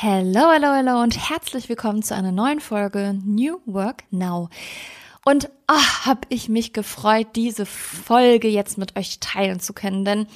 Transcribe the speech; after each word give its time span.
Hello, 0.00 0.52
hello, 0.52 0.74
hello 0.74 1.02
und 1.02 1.28
herzlich 1.28 1.68
willkommen 1.68 2.04
zu 2.04 2.14
einer 2.14 2.30
neuen 2.30 2.60
Folge 2.60 3.18
New 3.24 3.58
Work 3.66 4.04
Now. 4.12 4.48
Und 5.24 5.50
ach, 5.66 6.06
habe 6.06 6.20
ich 6.28 6.48
mich 6.48 6.72
gefreut, 6.72 7.26
diese 7.34 7.66
Folge 7.66 8.46
jetzt 8.46 8.78
mit 8.78 8.96
euch 8.96 9.18
teilen 9.18 9.58
zu 9.58 9.72
können, 9.72 10.04
denn 10.04 10.28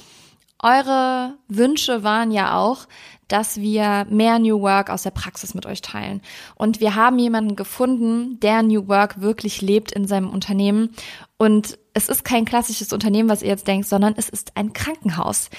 eure 0.61 1.35
Wünsche 1.47 2.03
waren 2.03 2.31
ja 2.31 2.57
auch, 2.59 2.89
dass 3.29 3.55
wir 3.55 4.05
mehr 4.09 4.37
New 4.37 4.59
Work 4.59 4.89
aus 4.89 5.03
der 5.03 5.11
Praxis 5.11 5.53
mit 5.53 5.65
euch 5.65 5.81
teilen. 5.81 6.21
Und 6.55 6.81
wir 6.81 6.95
haben 6.95 7.17
jemanden 7.17 7.55
gefunden, 7.55 8.41
der 8.41 8.63
New 8.63 8.89
Work 8.89 9.21
wirklich 9.21 9.61
lebt 9.61 9.93
in 9.93 10.07
seinem 10.07 10.29
Unternehmen. 10.29 10.93
Und 11.37 11.79
es 11.93 12.09
ist 12.09 12.25
kein 12.25 12.43
klassisches 12.43 12.91
Unternehmen, 12.91 13.29
was 13.29 13.41
ihr 13.41 13.47
jetzt 13.47 13.67
denkt, 13.67 13.87
sondern 13.87 14.13
es 14.17 14.27
ist 14.27 14.57
ein 14.57 14.73
Krankenhaus. 14.73 15.49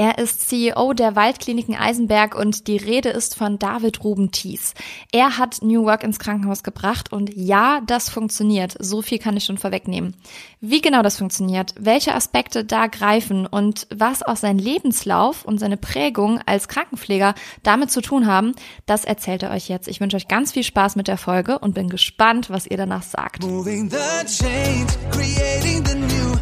Er 0.00 0.16
ist 0.18 0.48
CEO 0.48 0.92
der 0.92 1.16
Waldkliniken 1.16 1.74
Eisenberg 1.74 2.36
und 2.36 2.68
die 2.68 2.76
Rede 2.76 3.08
ist 3.08 3.34
von 3.34 3.58
David 3.58 4.04
Ruben 4.04 4.30
Thies. 4.30 4.74
Er 5.10 5.38
hat 5.38 5.60
New 5.60 5.86
Work 5.86 6.04
ins 6.04 6.20
Krankenhaus 6.20 6.62
gebracht 6.62 7.12
und 7.12 7.34
ja, 7.34 7.80
das 7.84 8.08
funktioniert. 8.08 8.76
So 8.78 9.02
viel 9.02 9.18
kann 9.18 9.36
ich 9.36 9.44
schon 9.44 9.58
vorwegnehmen. 9.58 10.14
Wie 10.60 10.80
genau 10.80 11.02
das 11.02 11.16
funktioniert, 11.16 11.74
welche 11.80 12.14
Aspekte 12.14 12.64
da 12.64 12.86
greifen 12.86 13.44
und 13.44 13.88
was 13.92 14.22
auch 14.22 14.36
sein 14.36 14.58
Lebenslauf 14.58 15.44
und 15.44 15.58
seine 15.58 15.76
Prägung 15.76 16.40
als 16.46 16.68
Krankenpfleger 16.68 17.34
damit 17.64 17.90
zu 17.90 18.00
tun 18.00 18.28
haben, 18.28 18.54
das 18.86 19.04
erzählt 19.04 19.42
er 19.42 19.50
euch 19.50 19.68
jetzt. 19.68 19.88
Ich 19.88 20.00
wünsche 20.00 20.16
euch 20.16 20.28
ganz 20.28 20.52
viel 20.52 20.62
Spaß 20.62 20.94
mit 20.94 21.08
der 21.08 21.18
Folge 21.18 21.58
und 21.58 21.74
bin 21.74 21.88
gespannt, 21.88 22.50
was 22.50 22.68
ihr 22.68 22.76
danach 22.76 23.02
sagt. 23.02 23.42
Moving 23.42 23.90
the 23.90 23.96
change, 24.28 24.92
creating 25.10 25.84
the 25.84 25.96
new. 25.96 26.36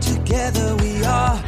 Together 0.00 0.76
we 0.80 1.06
are 1.06 1.38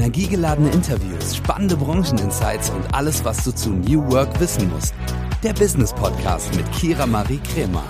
Energiegeladene 0.00 0.70
Interviews, 0.70 1.36
spannende 1.36 1.76
Brancheninsights 1.76 2.70
und 2.70 2.94
alles, 2.94 3.22
was 3.22 3.44
du 3.44 3.52
zu 3.52 3.68
New 3.68 4.10
Work 4.10 4.40
wissen 4.40 4.70
musst. 4.70 4.94
Der 5.42 5.52
Business 5.52 5.92
Podcast 5.92 6.54
mit 6.56 6.64
Kira 6.72 7.04
Marie 7.04 7.38
Kremer. 7.52 7.84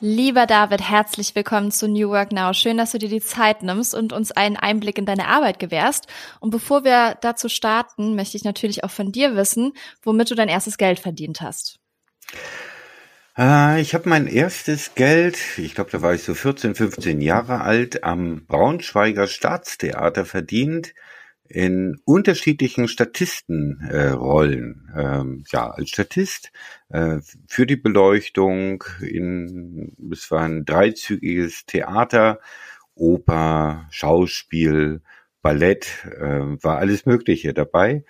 Lieber 0.00 0.46
David, 0.46 0.80
herzlich 0.80 1.34
willkommen 1.34 1.70
zu 1.70 1.86
New 1.86 2.08
Work 2.08 2.32
Now. 2.32 2.54
Schön, 2.54 2.78
dass 2.78 2.92
du 2.92 2.98
dir 2.98 3.10
die 3.10 3.20
Zeit 3.20 3.62
nimmst 3.62 3.94
und 3.94 4.14
uns 4.14 4.32
einen 4.32 4.56
Einblick 4.56 4.96
in 4.96 5.04
deine 5.04 5.28
Arbeit 5.28 5.58
gewährst. 5.58 6.06
Und 6.40 6.48
bevor 6.48 6.82
wir 6.82 7.18
dazu 7.20 7.50
starten, 7.50 8.16
möchte 8.16 8.38
ich 8.38 8.44
natürlich 8.44 8.84
auch 8.84 8.90
von 8.90 9.12
dir 9.12 9.36
wissen, 9.36 9.74
womit 10.02 10.30
du 10.30 10.34
dein 10.34 10.48
erstes 10.48 10.78
Geld 10.78 10.98
verdient 10.98 11.42
hast. 11.42 11.78
Äh, 13.36 13.80
ich 13.80 13.94
habe 13.94 14.08
mein 14.08 14.26
erstes 14.26 14.94
Geld, 14.94 15.38
ich 15.58 15.74
glaube, 15.74 15.90
da 15.90 16.02
war 16.02 16.14
ich 16.14 16.22
so 16.22 16.34
14, 16.34 16.74
15 16.74 17.20
Jahre 17.20 17.60
alt, 17.62 18.04
am 18.04 18.46
Braunschweiger 18.46 19.26
Staatstheater 19.26 20.24
verdient 20.24 20.94
in 21.48 22.00
unterschiedlichen 22.04 22.88
Statistenrollen. 22.88 24.88
Äh, 24.94 25.00
ähm, 25.00 25.44
ja, 25.50 25.70
als 25.70 25.90
Statist 25.90 26.52
äh, 26.88 27.18
für 27.48 27.66
die 27.66 27.76
Beleuchtung. 27.76 28.84
In, 29.00 29.94
es 30.12 30.30
war 30.30 30.42
ein 30.42 30.64
dreizügiges 30.64 31.66
Theater, 31.66 32.40
Oper, 32.94 33.86
Schauspiel, 33.90 35.02
Ballett, 35.42 36.06
äh, 36.06 36.62
war 36.62 36.78
alles 36.78 37.04
Mögliche 37.04 37.52
dabei. 37.52 38.04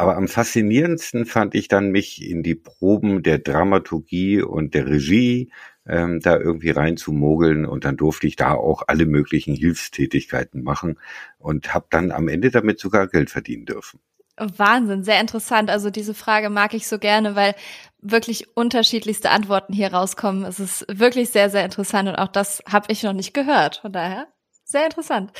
Aber 0.00 0.16
am 0.16 0.28
faszinierendsten 0.28 1.26
fand 1.26 1.54
ich 1.54 1.68
dann 1.68 1.90
mich 1.90 2.26
in 2.26 2.42
die 2.42 2.54
Proben 2.54 3.22
der 3.22 3.36
Dramaturgie 3.36 4.40
und 4.40 4.72
der 4.72 4.86
Regie 4.86 5.52
ähm, 5.86 6.20
da 6.20 6.38
irgendwie 6.38 6.70
reinzumogeln 6.70 7.66
und 7.66 7.84
dann 7.84 7.98
durfte 7.98 8.26
ich 8.26 8.34
da 8.34 8.54
auch 8.54 8.84
alle 8.86 9.04
möglichen 9.04 9.54
Hilfstätigkeiten 9.54 10.62
machen 10.62 10.98
und 11.36 11.74
habe 11.74 11.84
dann 11.90 12.12
am 12.12 12.28
Ende 12.28 12.50
damit 12.50 12.80
sogar 12.80 13.08
Geld 13.08 13.28
verdienen 13.28 13.66
dürfen. 13.66 14.00
Wahnsinn, 14.38 15.04
sehr 15.04 15.20
interessant. 15.20 15.68
Also 15.68 15.90
diese 15.90 16.14
Frage 16.14 16.48
mag 16.48 16.72
ich 16.72 16.88
so 16.88 16.98
gerne, 16.98 17.36
weil 17.36 17.54
wirklich 18.00 18.56
unterschiedlichste 18.56 19.28
Antworten 19.28 19.74
hier 19.74 19.92
rauskommen. 19.92 20.46
Es 20.46 20.60
ist 20.60 20.86
wirklich 20.90 21.28
sehr, 21.28 21.50
sehr 21.50 21.66
interessant 21.66 22.08
und 22.08 22.14
auch 22.14 22.28
das 22.28 22.62
habe 22.66 22.90
ich 22.90 23.02
noch 23.02 23.12
nicht 23.12 23.34
gehört. 23.34 23.80
Von 23.82 23.92
daher 23.92 24.28
sehr 24.70 24.84
interessant. 24.84 25.32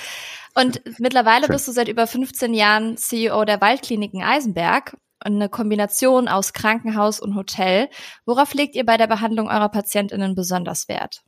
Und 0.55 0.83
mittlerweile 0.99 1.49
bist 1.49 1.69
du 1.69 1.73
seit 1.73 1.89
über 1.89 2.07
15 2.07 2.55
Jahren 2.55 2.97
CEO 2.97 3.45
der 3.45 3.61
Waldkliniken 3.61 4.23
Eisenberg. 4.23 4.97
Eine 5.21 5.49
Kombination 5.49 6.29
aus 6.29 6.53
Krankenhaus 6.53 7.21
und 7.21 7.37
Hotel. 7.37 7.89
Worauf 8.25 8.55
legt 8.55 8.75
ihr 8.75 8.87
bei 8.87 8.97
der 8.97 9.07
Behandlung 9.07 9.49
eurer 9.49 9.69
PatientInnen 9.69 10.35
besonders 10.35 10.89
Wert? 10.89 11.23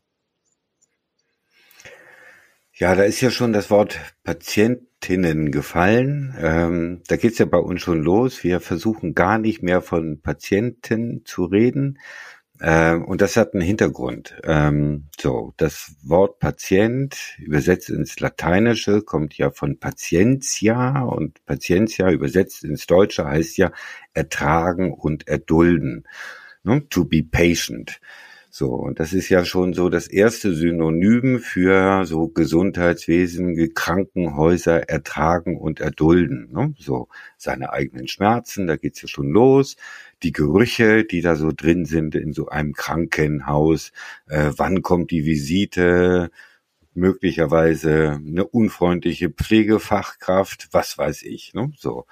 Ja, 2.74 2.94
da 2.94 3.04
ist 3.04 3.20
ja 3.20 3.30
schon 3.30 3.52
das 3.52 3.70
Wort 3.70 4.00
Patientinnen 4.24 5.52
gefallen. 5.52 6.34
Ähm, 6.40 7.02
da 7.06 7.16
geht's 7.16 7.38
ja 7.38 7.44
bei 7.44 7.58
uns 7.58 7.82
schon 7.82 8.02
los. 8.02 8.42
Wir 8.42 8.60
versuchen 8.60 9.14
gar 9.14 9.38
nicht 9.38 9.62
mehr 9.62 9.82
von 9.82 10.22
Patienten 10.22 11.22
zu 11.26 11.44
reden, 11.44 11.98
ähm, 12.64 13.04
und 13.04 13.20
das 13.20 13.36
hat 13.36 13.54
einen 13.54 13.62
Hintergrund. 13.62 14.36
Ähm, 14.44 15.08
so, 15.20 15.52
das 15.56 15.96
Wort 16.04 16.38
Patient 16.38 17.18
übersetzt 17.38 17.90
ins 17.90 18.20
Lateinische 18.20 19.02
kommt 19.02 19.36
ja 19.36 19.50
von 19.50 19.80
Patientia 19.80 21.00
und 21.02 21.44
Patientia 21.44 22.10
übersetzt 22.12 22.62
ins 22.62 22.86
Deutsche 22.86 23.24
heißt 23.24 23.56
ja 23.56 23.72
ertragen 24.14 24.92
und 24.92 25.26
erdulden. 25.26 26.06
Ne? 26.62 26.88
To 26.88 27.04
be 27.04 27.24
patient. 27.24 28.00
So, 28.54 28.74
und 28.74 29.00
das 29.00 29.14
ist 29.14 29.30
ja 29.30 29.46
schon 29.46 29.72
so 29.72 29.88
das 29.88 30.08
erste 30.08 30.54
Synonym 30.54 31.40
für 31.40 32.04
so 32.04 32.28
Gesundheitswesen, 32.28 33.72
Krankenhäuser 33.74 34.90
ertragen 34.90 35.58
und 35.58 35.80
erdulden. 35.80 36.50
Ne? 36.52 36.74
So, 36.78 37.08
seine 37.38 37.72
eigenen 37.72 38.08
Schmerzen, 38.08 38.66
da 38.66 38.76
geht's 38.76 39.00
ja 39.00 39.08
schon 39.08 39.30
los 39.30 39.76
die 40.22 40.32
Gerüche, 40.32 41.04
die 41.04 41.20
da 41.20 41.36
so 41.36 41.50
drin 41.52 41.84
sind 41.84 42.14
in 42.14 42.32
so 42.32 42.48
einem 42.48 42.74
Krankenhaus, 42.74 43.92
äh, 44.28 44.52
wann 44.56 44.82
kommt 44.82 45.10
die 45.10 45.24
Visite, 45.24 46.30
möglicherweise 46.94 48.20
eine 48.24 48.46
unfreundliche 48.46 49.30
Pflegefachkraft, 49.30 50.68
was 50.72 50.98
weiß 50.98 51.22
ich, 51.22 51.54
ne? 51.54 51.72
so. 51.76 52.06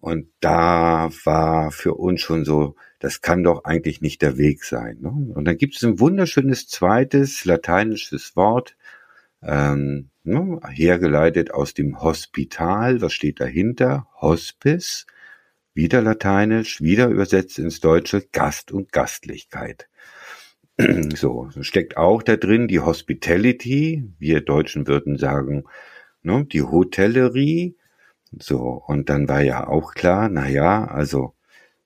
Und 0.00 0.28
da 0.40 1.10
war 1.24 1.72
für 1.72 1.94
uns 1.94 2.20
schon 2.22 2.44
so, 2.44 2.76
das 3.00 3.22
kann 3.22 3.42
doch 3.42 3.64
eigentlich 3.64 4.00
nicht 4.00 4.22
der 4.22 4.38
Weg 4.38 4.62
sein. 4.62 4.98
Ne? 5.00 5.10
Und 5.34 5.46
dann 5.46 5.56
gibt 5.56 5.76
es 5.76 5.82
ein 5.82 5.98
wunderschönes 5.98 6.68
zweites 6.68 7.44
lateinisches 7.44 8.36
Wort, 8.36 8.76
ähm, 9.42 10.10
ne, 10.22 10.60
hergeleitet 10.68 11.52
aus 11.52 11.74
dem 11.74 12.00
Hospital. 12.00 13.00
Was 13.00 13.14
steht 13.14 13.40
dahinter? 13.40 14.06
Hospice 14.20 15.06
wieder 15.74 16.02
lateinisch, 16.02 16.80
wieder 16.82 17.08
übersetzt 17.08 17.58
ins 17.58 17.80
Deutsche 17.80 18.26
Gast 18.32 18.70
und 18.70 18.92
Gastlichkeit. 18.92 19.88
So, 21.14 21.50
steckt 21.60 21.98
auch 21.98 22.22
da 22.22 22.36
drin 22.36 22.66
die 22.66 22.80
Hospitality, 22.80 24.10
wir 24.18 24.40
Deutschen 24.40 24.86
würden 24.86 25.18
sagen, 25.18 25.64
ne, 26.22 26.46
die 26.46 26.62
Hotellerie. 26.62 27.76
So, 28.32 28.82
und 28.86 29.10
dann 29.10 29.28
war 29.28 29.42
ja 29.42 29.66
auch 29.66 29.92
klar, 29.94 30.28
na 30.30 30.48
ja, 30.48 30.86
also, 30.86 31.34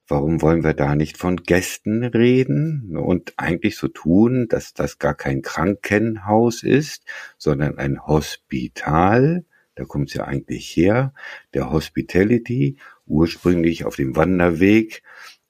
warum 0.08 0.42
wollen 0.42 0.64
wir 0.64 0.74
da 0.74 0.94
nicht 0.94 1.16
von 1.16 1.36
Gästen 1.36 2.04
reden? 2.04 2.96
Und 2.96 3.34
eigentlich 3.36 3.76
so 3.76 3.88
tun, 3.88 4.46
dass 4.48 4.74
das 4.74 4.98
gar 4.98 5.14
kein 5.14 5.42
Krankenhaus 5.42 6.62
ist, 6.62 7.04
sondern 7.38 7.78
ein 7.78 8.06
Hospital, 8.06 9.44
da 9.74 9.84
kommt 9.84 10.08
es 10.08 10.14
ja 10.14 10.24
eigentlich 10.24 10.76
her, 10.76 11.12
der 11.52 11.70
Hospitality 11.70 12.76
ursprünglich 13.06 13.84
auf 13.84 13.96
dem 13.96 14.16
Wanderweg 14.16 15.02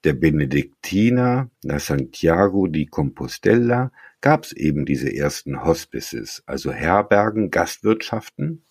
der 0.04 0.12
Benediktiner 0.12 1.50
nach 1.62 1.80
Santiago 1.80 2.66
di 2.66 2.86
Compostela 2.86 3.90
gab 4.20 4.44
es 4.44 4.52
eben 4.52 4.84
diese 4.84 5.14
ersten 5.14 5.64
Hospices, 5.64 6.42
also 6.46 6.72
Herbergen, 6.72 7.50
Gastwirtschaften, 7.50 8.64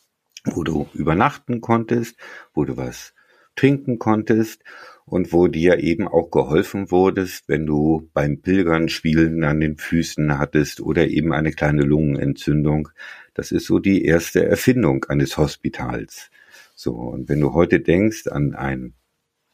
wo 0.46 0.64
du 0.64 0.88
übernachten 0.94 1.62
konntest, 1.62 2.18
wo 2.54 2.66
du 2.66 2.78
was 2.78 3.14
trinken 3.56 4.00
konntest 4.00 4.64
und 5.06 5.34
wo 5.34 5.48
dir 5.48 5.80
eben 5.80 6.08
auch 6.08 6.32
geholfen 6.32 6.90
wurdest, 6.92 7.48
wenn 7.48 7.66
du 7.66 8.10
beim 8.14 8.42
Pilgern 8.42 8.90
Spielen 8.90 9.44
an 9.44 9.60
den 9.60 9.78
Füßen 9.78 10.38
hattest 10.38 10.82
oder 10.82 11.08
eben 11.08 11.34
eine 11.34 11.52
kleine 11.52 11.84
Lungenentzündung. 11.84 12.90
Das 13.34 13.52
ist 13.52 13.66
so 13.66 13.80
die 13.80 14.06
erste 14.06 14.46
Erfindung 14.46 15.06
eines 15.06 15.38
Hospitals. 15.38 16.30
So, 16.76 16.94
und 16.94 17.30
wenn 17.30 17.40
du 17.40 17.54
heute 17.54 17.80
denkst 17.80 18.28
an 18.28 18.56
ein 18.56 18.94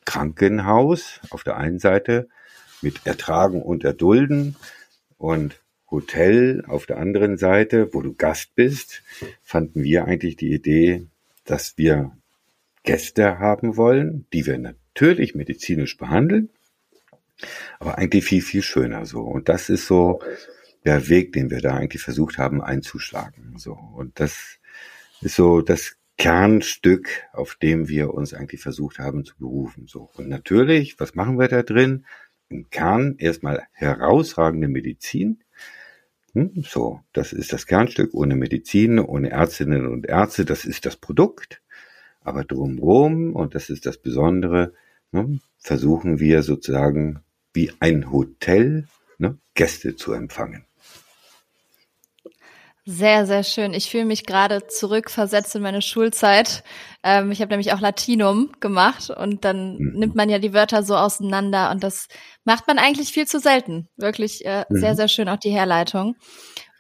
Krankenhaus 0.06 1.20
auf 1.30 1.44
der 1.44 1.58
einen 1.58 1.80
Seite 1.80 2.30
mit 2.82 3.06
Ertragen 3.06 3.62
und 3.62 3.84
Erdulden 3.84 4.56
und 5.18 5.60
Hotel 5.92 6.64
auf 6.68 6.86
der 6.86 6.98
anderen 6.98 7.38
Seite, 7.38 7.94
wo 7.94 8.02
du 8.02 8.14
Gast 8.14 8.56
bist, 8.56 9.02
fanden 9.42 9.84
wir 9.84 10.06
eigentlich 10.06 10.36
die 10.36 10.54
Idee, 10.54 11.08
dass 11.46 11.78
wir 11.78 12.12
Gäste 12.84 13.40
haben 13.40 13.78
wollen, 13.78 14.26
die 14.34 14.46
wir 14.46 14.58
natürlich 14.58 15.36
medizinisch 15.36 15.98
behandeln, 15.98 16.50
aber 17.80 17.98
eigentlich 17.98 18.26
viel, 18.26 18.42
viel 18.42 18.62
schöner 18.62 19.06
so. 19.06 19.22
Und 19.22 19.50
das 19.50 19.70
ist 19.70 19.88
so 19.88 20.22
der 20.86 21.10
Weg, 21.10 21.34
den 21.34 21.50
wir 21.50 21.62
da 21.62 21.76
eigentlich 21.76 22.02
versucht 22.02 22.38
haben 22.38 22.62
einzuschlagen. 22.62 23.58
So. 23.58 23.74
Und 23.74 24.20
das 24.20 24.60
ist 25.22 25.36
so 25.36 25.62
das 25.62 25.98
Kernstück, 26.18 27.10
auf 27.32 27.56
dem 27.56 27.88
wir 27.88 28.14
uns 28.14 28.34
eigentlich 28.34 28.62
versucht 28.62 29.00
haben 29.00 29.26
zu 29.26 29.38
berufen. 29.38 29.88
So. 29.88 30.10
Und 30.16 30.28
natürlich, 30.28 31.00
was 31.00 31.16
machen 31.16 31.40
wir 31.40 31.48
da 31.48 31.64
drin? 31.64 32.06
Im 32.50 32.70
Kern 32.70 33.16
erstmal 33.18 33.68
herausragende 33.72 34.68
Medizin. 34.68 35.44
Hm, 36.34 36.64
so, 36.68 37.02
das 37.14 37.32
ist 37.32 37.54
das 37.54 37.68
Kernstück. 37.68 38.14
Ohne 38.14 38.36
Medizin, 38.36 39.00
ohne 39.00 39.30
Ärztinnen 39.30 39.88
und 39.88 40.08
Ärzte, 40.08 40.46
das 40.46 40.66
ist 40.66 40.86
das 40.86 40.98
Produkt. 40.98 41.62
Aber 42.30 42.44
drumherum, 42.44 43.36
und 43.36 43.56
das 43.56 43.72
ist 43.72 43.88
das 43.88 43.98
Besondere, 43.98 44.72
ne, 45.12 45.40
versuchen 45.58 46.20
wir 46.20 46.44
sozusagen 46.44 47.24
wie 47.54 47.72
ein 47.80 48.12
Hotel 48.12 48.86
ne, 49.18 49.40
Gäste 49.56 49.96
zu 49.96 50.14
empfangen. 50.14 50.64
Sehr, 52.86 53.26
sehr 53.26 53.44
schön. 53.44 53.74
Ich 53.74 53.90
fühle 53.90 54.06
mich 54.06 54.28
gerade 54.28 54.68
zurückversetzt 54.68 55.56
in 55.56 55.64
meine 55.64 55.82
Schulzeit. 55.82 56.64
Ähm, 57.04 57.32
ich 57.32 57.42
habe 57.42 57.50
nämlich 57.50 57.74
auch 57.74 57.80
Latinum 57.80 58.52
gemacht 58.60 59.10
und 59.10 59.44
dann 59.44 59.78
mhm. 59.78 59.94
nimmt 59.96 60.16
man 60.16 60.30
ja 60.30 60.38
die 60.38 60.54
Wörter 60.54 60.84
so 60.84 60.96
auseinander 60.96 61.72
und 61.72 61.84
das 61.84 62.10
macht 62.44 62.68
man 62.68 62.78
eigentlich 62.78 63.12
viel 63.12 63.26
zu 63.26 63.40
selten. 63.40 63.88
Wirklich 63.98 64.46
äh, 64.46 64.66
mhm. 64.70 64.80
sehr, 64.80 64.96
sehr 64.96 65.08
schön 65.08 65.30
auch 65.30 65.38
die 65.38 65.50
Herleitung. 65.50 66.16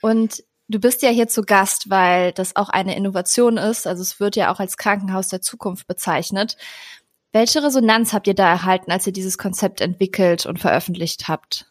Und 0.03 0.43
du 0.69 0.79
bist 0.79 1.01
ja 1.01 1.09
hier 1.09 1.27
zu 1.27 1.41
Gast, 1.41 1.89
weil 1.89 2.31
das 2.31 2.55
auch 2.55 2.69
eine 2.69 2.95
Innovation 2.95 3.57
ist. 3.57 3.87
Also 3.87 4.01
es 4.01 4.19
wird 4.19 4.35
ja 4.35 4.53
auch 4.53 4.59
als 4.59 4.77
Krankenhaus 4.77 5.27
der 5.27 5.41
Zukunft 5.41 5.87
bezeichnet. 5.87 6.55
Welche 7.33 7.63
Resonanz 7.63 8.13
habt 8.13 8.27
ihr 8.27 8.33
da 8.33 8.49
erhalten, 8.49 8.91
als 8.91 9.05
ihr 9.05 9.13
dieses 9.13 9.37
Konzept 9.37 9.81
entwickelt 9.81 10.45
und 10.45 10.59
veröffentlicht 10.59 11.27
habt? 11.27 11.65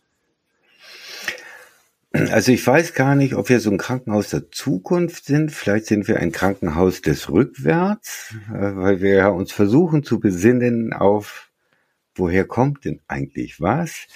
Also 2.13 2.53
ich 2.53 2.67
weiß 2.67 2.95
gar 2.95 3.15
nicht, 3.15 3.35
ob 3.35 3.49
wir 3.49 3.61
so 3.61 3.71
ein 3.71 3.79
Krankenhaus 3.79 4.31
der 4.31 4.51
Zukunft 4.51 5.27
sind. 5.27 5.53
Vielleicht 5.53 5.87
sind 5.87 6.09
wir 6.09 6.19
ein 6.19 6.33
Krankenhaus 6.33 7.03
des 7.03 7.29
Rückwärts, 7.29 8.35
äh, 8.49 8.77
weil 8.77 9.01
wir 9.01 9.33
uns 9.33 9.53
versuchen 9.53 10.03
zu 10.03 10.19
besinnen 10.19 10.93
auf, 10.93 11.51
woher 12.15 12.47
kommt 12.47 12.85
denn 12.85 13.01
eigentlich 13.09 13.61
was? 13.61 14.07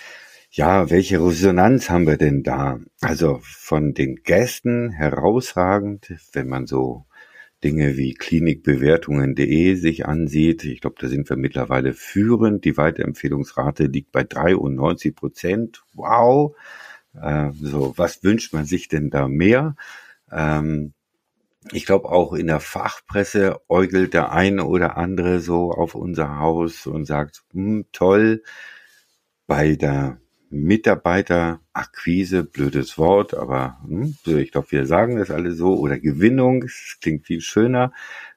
Ja, 0.54 0.90
welche 0.90 1.18
Resonanz 1.18 1.88
haben 1.88 2.06
wir 2.06 2.18
denn 2.18 2.42
da? 2.42 2.78
Also 3.00 3.40
von 3.42 3.94
den 3.94 4.16
Gästen 4.16 4.90
herausragend, 4.90 6.12
wenn 6.34 6.46
man 6.46 6.66
so 6.66 7.06
Dinge 7.64 7.96
wie 7.96 8.12
klinikbewertungen.de 8.12 9.76
sich 9.76 10.04
ansieht. 10.04 10.64
Ich 10.64 10.82
glaube, 10.82 10.96
da 11.00 11.08
sind 11.08 11.30
wir 11.30 11.38
mittlerweile 11.38 11.94
führend. 11.94 12.66
Die 12.66 12.76
Weiterempfehlungsrate 12.76 13.86
liegt 13.86 14.12
bei 14.12 14.24
93 14.24 15.16
Prozent. 15.16 15.84
Wow. 15.94 16.54
Äh, 17.18 17.52
so, 17.58 17.94
was 17.96 18.22
wünscht 18.22 18.52
man 18.52 18.66
sich 18.66 18.88
denn 18.88 19.08
da 19.08 19.28
mehr? 19.28 19.74
Ähm, 20.30 20.92
ich 21.72 21.86
glaube, 21.86 22.10
auch 22.10 22.34
in 22.34 22.48
der 22.48 22.60
Fachpresse 22.60 23.58
äugelt 23.70 24.12
der 24.12 24.32
eine 24.32 24.66
oder 24.66 24.98
andere 24.98 25.40
so 25.40 25.72
auf 25.72 25.94
unser 25.94 26.38
Haus 26.40 26.86
und 26.86 27.06
sagt, 27.06 27.42
hm, 27.54 27.86
toll, 27.92 28.42
bei 29.46 29.76
der 29.76 30.18
Mitarbeiterakquise, 30.52 32.44
blödes 32.44 32.98
Wort, 32.98 33.34
aber 33.34 33.78
hm, 33.86 34.14
ich 34.26 34.52
glaube, 34.52 34.70
wir 34.70 34.86
sagen 34.86 35.16
das 35.16 35.30
alle 35.30 35.52
so, 35.52 35.78
oder 35.78 35.98
Gewinnung, 35.98 36.66
klingt 37.00 37.26
viel 37.26 37.40
schöner, 37.40 37.92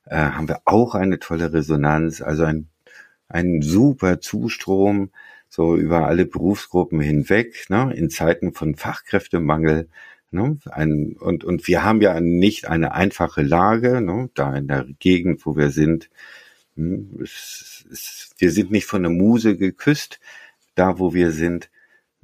äh, 0.06 0.16
haben 0.16 0.48
wir 0.48 0.62
auch 0.66 0.96
eine 0.96 1.20
tolle 1.20 1.52
Resonanz, 1.54 2.22
also 2.22 2.46
ein, 2.46 2.70
ein 3.28 3.62
super 3.62 4.22
Zustrom, 4.22 5.12
so 5.50 5.76
über 5.76 6.08
alle 6.08 6.26
Berufsgruppen 6.26 7.00
hinweg, 7.02 7.66
ne, 7.70 7.94
in 7.96 8.10
Zeiten 8.10 8.54
von 8.54 8.76
Fachkräftemangel. 8.76 9.90
Ne, 10.32 10.58
ein, 10.72 11.16
und, 11.20 11.44
und 11.44 11.68
wir 11.68 11.84
haben 11.84 12.02
ja 12.02 12.20
nicht 12.20 12.68
eine 12.68 12.94
einfache 12.94 13.42
Lage, 13.42 14.02
ne, 14.02 14.30
da 14.34 14.56
in 14.56 14.68
der 14.68 14.86
Gegend, 15.00 15.46
wo 15.46 15.56
wir 15.56 15.70
sind. 15.70 16.10
Hm, 16.76 17.20
es, 17.24 17.86
es, 17.92 18.32
wir 18.38 18.52
sind 18.52 18.72
nicht 18.72 18.86
von 18.86 19.04
der 19.04 19.12
Muse 19.12 19.58
geküsst, 19.58 20.20
da 20.76 21.00
wo 21.00 21.14
wir 21.14 21.32
sind. 21.32 21.70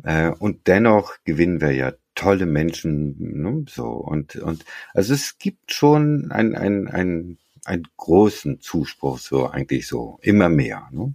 Äh, 0.04 0.30
und 0.30 0.68
dennoch 0.68 1.16
gewinnen 1.26 1.62
wir 1.62 1.72
ja 1.72 1.94
tolle 2.16 2.46
Menschen, 2.46 3.16
ne, 3.42 3.66
so 3.70 3.88
und 3.88 4.36
und 4.36 4.66
also 4.94 5.14
es 5.14 5.38
gibt 5.40 5.74
schon 5.74 6.32
ein 6.32 6.56
ein 6.56 6.88
ein 6.88 7.38
einen 7.66 7.88
großen 7.98 8.60
Zuspruch 8.62 9.20
so 9.20 9.48
eigentlich 9.48 9.88
so 9.88 10.20
immer 10.22 10.50
mehr. 10.50 10.90
Ne? 10.92 11.14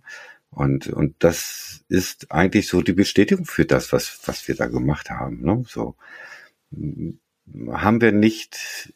Und, 0.50 0.86
und 0.86 1.16
das 1.18 1.84
ist 1.88 2.30
eigentlich 2.30 2.68
so 2.68 2.80
die 2.82 2.92
Bestätigung 2.92 3.44
für 3.44 3.66
das, 3.66 3.92
was, 3.92 4.20
was 4.24 4.46
wir 4.48 4.54
da 4.54 4.66
gemacht 4.66 5.10
haben. 5.10 5.42
Ne? 5.42 5.64
So 5.68 5.96
haben 7.70 8.00
wir 8.00 8.12
nicht 8.12 8.92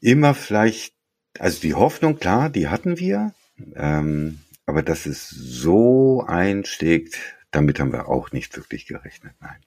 immer 0.00 0.34
vielleicht, 0.34 0.94
also 1.38 1.60
die 1.60 1.74
Hoffnung, 1.74 2.18
klar, 2.18 2.50
die 2.50 2.68
hatten 2.68 2.98
wir, 2.98 3.34
ähm, 3.74 4.40
aber 4.66 4.82
dass 4.82 5.06
es 5.06 5.28
so 5.28 6.24
einschlägt, 6.26 7.18
damit 7.50 7.80
haben 7.80 7.92
wir 7.92 8.08
auch 8.08 8.32
nicht 8.32 8.56
wirklich 8.56 8.86
gerechnet, 8.86 9.34
nein. 9.40 9.64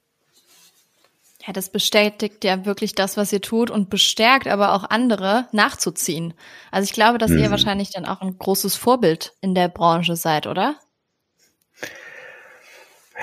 Ja, 1.46 1.52
das 1.52 1.68
bestätigt 1.68 2.42
ja 2.42 2.64
wirklich 2.64 2.94
das, 2.94 3.18
was 3.18 3.30
ihr 3.30 3.42
tut 3.42 3.70
und 3.70 3.90
bestärkt 3.90 4.46
aber 4.46 4.72
auch 4.72 4.84
andere 4.88 5.46
nachzuziehen. 5.52 6.32
Also 6.70 6.86
ich 6.86 6.94
glaube, 6.94 7.18
dass 7.18 7.30
mhm. 7.30 7.38
ihr 7.38 7.50
wahrscheinlich 7.50 7.90
dann 7.90 8.06
auch 8.06 8.22
ein 8.22 8.38
großes 8.38 8.76
Vorbild 8.76 9.34
in 9.42 9.54
der 9.54 9.68
Branche 9.68 10.16
seid, 10.16 10.46
oder? 10.46 10.76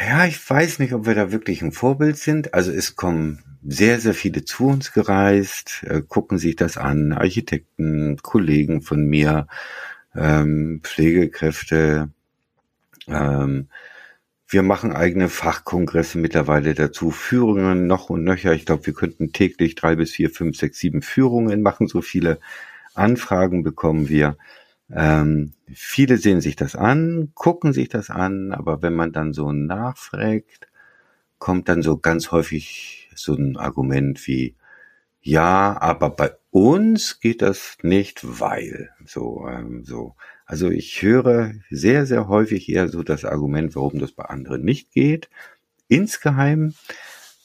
Ja, 0.08 0.26
ich 0.26 0.50
weiß 0.50 0.80
nicht, 0.80 0.94
ob 0.94 1.08
wir 1.08 1.16
da 1.16 1.32
wirklich 1.32 1.64
ein 1.64 1.72
Vorbild 1.72 2.18
sind. 2.18 2.54
Also 2.54 2.72
es 2.72 2.96
kommen 2.96 3.44
sehr, 3.64 4.00
sehr 4.00 4.14
viele 4.14 4.46
zu 4.46 4.68
uns 4.68 4.94
gereist, 4.94 5.84
äh, 5.88 6.02
gucken 6.02 6.38
sich 6.38 6.56
das 6.56 6.78
an, 6.78 7.14
Architekten, 7.14 8.18
Kollegen 8.22 8.82
von 8.82 9.06
mir, 9.06 9.48
ähm, 10.16 10.82
Pflegekräfte, 10.84 12.10
ähm, 13.08 13.68
wir 14.52 14.64
machen 14.64 14.92
eigene 14.92 15.30
Fachkongresse 15.30 16.18
mittlerweile 16.18 16.74
dazu, 16.74 17.10
Führungen 17.10 17.88
noch 17.88 18.10
und 18.10 18.26
nöcher. 18.26 18.54
Ich 18.54 18.66
glaube, 18.66 18.86
wir 18.86 18.94
könnten 18.94 19.32
täglich 19.32 19.76
drei 19.76 19.96
bis 19.96 20.12
vier, 20.12 20.30
fünf, 20.30 20.58
sechs, 20.58 20.78
sieben 20.78 21.02
Führungen 21.02 21.62
machen. 21.62 21.88
So 21.88 22.02
viele 22.02 22.38
Anfragen 22.94 23.64
bekommen 23.64 24.10
wir. 24.10 24.38
Ähm, 24.92 25.54
viele 25.74 26.18
sehen 26.18 26.42
sich 26.42 26.58
das 26.58 26.76
an, 26.76 27.32
gucken 27.34 27.72
sich 27.72 27.88
das 27.88 28.10
an, 28.10 28.52
aber 28.52 28.82
wenn 28.82 28.94
man 28.94 29.14
dann 29.14 29.32
so 29.32 29.54
nachfragt, 29.54 30.68
kommt 31.40 31.70
dann 31.70 31.82
so 31.82 31.98
ganz 31.98 32.32
häufig 32.32 33.10
so 33.16 33.34
ein 33.34 33.56
Argument 33.56 34.28
wie, 34.28 34.56
ja, 35.22 35.78
aber 35.80 36.10
bei 36.10 36.32
uns 36.50 37.22
geht 37.22 37.42
das 37.42 37.78
nicht, 37.84 38.20
weil 38.40 38.90
so, 39.06 39.48
ähm, 39.48 39.86
so. 39.86 40.16
Also 40.52 40.70
ich 40.70 41.02
höre 41.02 41.54
sehr, 41.70 42.06
sehr 42.06 42.28
häufig 42.28 42.68
eher 42.68 42.90
so 42.90 43.04
das 43.04 43.24
Argument, 43.24 43.74
warum 43.74 44.00
das 44.00 44.12
bei 44.12 44.26
anderen 44.26 44.66
nicht 44.66 44.92
geht. 44.92 45.30
Insgeheim 45.88 46.74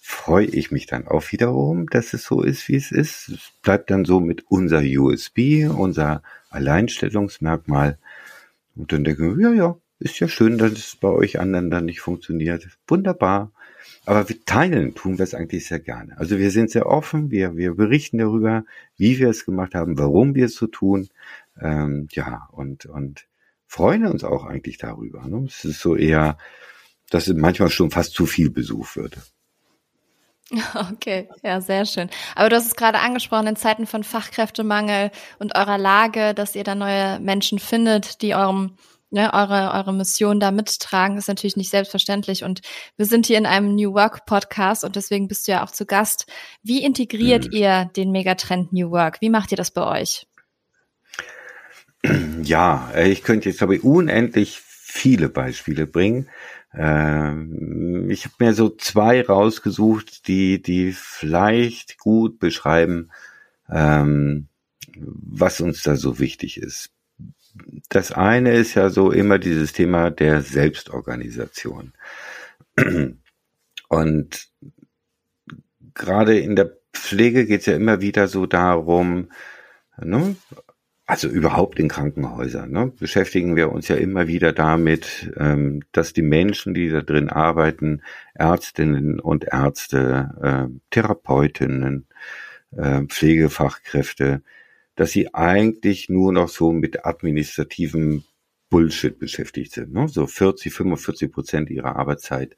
freue 0.00 0.47
ich 0.47 0.73
mich 0.73 0.87
dann 0.87 1.07
auch 1.07 1.31
wiederum, 1.31 1.88
dass 1.88 2.14
es 2.14 2.25
so 2.25 2.42
ist, 2.42 2.66
wie 2.66 2.75
es 2.75 2.90
ist. 2.90 3.28
Es 3.28 3.52
bleibt 3.62 3.92
dann 3.92 4.04
so 4.04 4.19
mit 4.19 4.50
unser 4.50 4.81
USB, 4.81 5.69
unser 5.69 6.25
Alleinstellungsmerkmal. 6.50 7.97
Und 8.75 8.90
dann 8.90 9.04
denke 9.04 9.35
ich, 9.37 9.38
ja, 9.40 9.52
ja, 9.52 9.76
ist 10.00 10.19
ja 10.19 10.26
schön, 10.26 10.59
dass 10.59 10.73
es 10.73 10.97
bei 10.97 11.11
euch 11.11 11.38
anderen 11.38 11.71
dann 11.71 11.85
nicht 11.85 12.00
funktioniert. 12.00 12.66
Wunderbar. 12.88 13.52
Aber 14.04 14.28
wir 14.28 14.45
teilen, 14.45 14.97
tun 14.97 15.19
wir 15.19 15.23
es 15.23 15.35
eigentlich 15.35 15.66
sehr 15.66 15.78
gerne. 15.78 16.19
Also 16.19 16.38
wir 16.38 16.50
sind 16.50 16.73
sehr 16.73 16.87
offen, 16.87 17.31
wir, 17.31 17.57
wir 17.57 17.75
berichten 17.75 18.19
darüber, 18.19 18.64
wie 18.97 19.21
wir 19.21 19.28
es 19.28 19.45
gemacht 19.45 19.76
haben, 19.76 19.97
warum 19.97 20.35
wir 20.35 20.47
es 20.47 20.57
so 20.57 20.66
tun. 20.66 21.09
Ähm, 21.61 22.09
ja, 22.13 22.49
und, 22.53 22.87
und 22.87 23.27
freuen 23.67 24.07
uns 24.07 24.25
auch 24.25 24.45
eigentlich 24.45 24.79
darüber. 24.79 25.27
Ne? 25.27 25.47
Es 25.47 25.65
ist 25.65 25.81
so 25.81 25.97
eher, 25.97 26.39
dass 27.11 27.29
manchmal 27.29 27.71
schon 27.71 27.91
fast 27.91 28.13
zu 28.13 28.27
viel 28.27 28.51
Besuch 28.51 28.97
würde. 28.97 29.23
Okay, 30.93 31.29
ja, 31.43 31.61
sehr 31.61 31.87
schön. 31.87 32.09
Aber 32.35 32.49
du 32.49 32.57
hast 32.57 32.67
es 32.67 32.77
gerade 32.77 33.01
angesprochen, 33.01 33.49
in 33.49 33.57
Zeiten 33.57 33.87
von 33.87 34.05
Fachkräftemangel 34.05 35.11
und 35.39 35.57
eurer 35.57 35.79
Lage, 35.79 36.35
dass 36.35 36.55
ihr 36.55 36.65
da 36.65 36.75
neue 36.75 37.19
Menschen 37.21 37.59
findet, 37.59 38.23
die 38.23 38.35
eurem, 38.35 38.77
ne, 39.11 39.33
eure, 39.35 39.73
eure 39.73 39.93
Mission 39.93 40.39
da 40.39 40.53
mittragen, 40.53 41.19
ist 41.19 41.29
natürlich 41.29 41.57
nicht 41.57 41.71
selbstverständlich. 41.71 42.45
Und 42.45 42.61
wir 42.97 43.07
sind 43.07 43.27
hier 43.27 43.39
in 43.39 43.47
einem 43.47 43.75
New 43.75 43.95
Work 43.95 44.25
Podcast 44.27 44.85
und 44.85 44.95
deswegen 44.95 45.27
bist 45.29 45.49
du 45.49 45.53
ja 45.53 45.65
auch 45.65 45.71
zu 45.71 45.85
Gast. 45.85 46.27
Wie 46.63 46.85
integriert 46.85 47.47
hm. 47.47 47.53
ihr 47.53 47.91
den 47.97 48.13
Megatrend 48.13 48.73
New 48.73 48.91
Work? 48.91 49.21
Wie 49.21 49.31
macht 49.31 49.51
ihr 49.51 49.57
das 49.59 49.73
bei 49.73 50.01
euch? 50.01 50.29
Ja, 52.43 52.91
äh, 52.95 53.11
ich 53.11 53.23
könnte 53.23 53.49
jetzt, 53.49 53.61
ich, 53.61 53.85
unendlich 53.85 54.61
viele 54.61 55.29
Beispiele 55.29 55.87
bringen. 55.87 56.29
Ähm, 56.75 58.09
ich 58.11 58.25
habe 58.25 58.35
mir 58.39 58.55
so 58.55 58.69
zwei 58.71 59.23
rausgesucht, 59.23 60.29
die, 60.29 60.61
die 60.63 60.93
vielleicht 60.93 61.99
gut 61.99 62.39
beschreiben, 62.39 63.11
ähm, 63.71 64.49
was 64.97 65.61
uns 65.61 65.83
da 65.83 65.97
so 65.97 66.19
wichtig 66.19 66.59
ist. 66.59 66.91
Das 67.89 68.13
eine 68.13 68.53
ist 68.53 68.75
ja 68.75 68.91
so 68.91 69.11
immer 69.11 69.39
dieses 69.39 69.73
Thema 69.73 70.11
der 70.11 70.43
Selbstorganisation. 70.43 71.95
Und 73.89 74.49
gerade 75.95 76.39
in 76.39 76.57
der 76.57 76.77
Pflege 76.93 77.47
geht 77.47 77.61
es 77.61 77.67
ja 77.67 77.77
immer 77.77 78.01
wieder 78.01 78.29
so 78.29 78.47
darum, 78.47 79.31
ne, 79.99 80.37
also 81.07 81.29
überhaupt 81.29 81.79
in 81.79 81.89
Krankenhäusern, 81.89 82.71
ne, 82.71 82.89
beschäftigen 82.99 83.55
wir 83.55 83.71
uns 83.71 83.87
ja 83.87 83.97
immer 83.97 84.27
wieder 84.27 84.53
damit, 84.53 85.33
ähm, 85.37 85.83
dass 85.93 86.13
die 86.13 86.23
Menschen, 86.23 86.75
die 86.75 86.91
da 86.91 87.01
drin 87.01 87.31
arbeiten, 87.31 88.03
Ärztinnen 88.35 89.21
und 89.21 89.45
Ärzte, 89.45 90.35
äh, 90.43 90.79
Therapeutinnen, 90.91 92.07
äh, 92.77 93.03
Pflegefachkräfte, 93.03 94.43
dass 94.97 95.13
sie 95.13 95.33
eigentlich 95.33 96.09
nur 96.09 96.33
noch 96.33 96.49
so 96.49 96.73
mit 96.73 97.07
administrativem 97.07 98.25
Bullshit 98.69 99.17
beschäftigt 99.19 99.73
sind. 99.73 99.93
Ne? 99.93 100.09
So 100.09 100.27
40, 100.27 100.73
45 100.73 101.31
Prozent 101.31 101.71
ihrer 101.71 101.97
Arbeitszeit. 101.97 102.57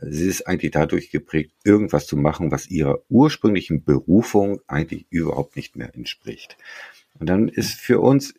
Sie 0.00 0.28
ist 0.28 0.48
eigentlich 0.48 0.72
dadurch 0.72 1.10
geprägt, 1.10 1.52
irgendwas 1.62 2.06
zu 2.08 2.16
machen, 2.16 2.50
was 2.50 2.68
ihrer 2.68 2.98
ursprünglichen 3.08 3.84
Berufung 3.84 4.60
eigentlich 4.66 5.06
überhaupt 5.10 5.54
nicht 5.54 5.76
mehr 5.76 5.94
entspricht. 5.94 6.56
Und 7.18 7.28
dann 7.28 7.48
ist 7.48 7.74
für 7.74 8.00
uns 8.00 8.34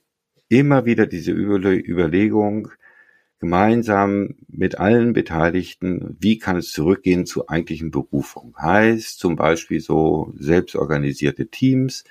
immer 0.49 0.85
wieder 0.85 1.07
diese 1.07 1.31
Überlegung, 1.31 2.69
gemeinsam 3.39 4.35
mit 4.47 4.79
allen 4.79 5.13
Beteiligten, 5.13 6.17
wie 6.19 6.39
kann 6.39 6.57
es 6.57 6.71
zurückgehen 6.71 7.25
zu 7.25 7.47
eigentlichen 7.49 7.91
Berufung? 7.91 8.55
Heißt 8.57 9.19
zum 9.19 9.35
Beispiel 9.35 9.81
so 9.81 10.33
selbstorganisierte 10.37 11.47
Teams, 11.47 12.05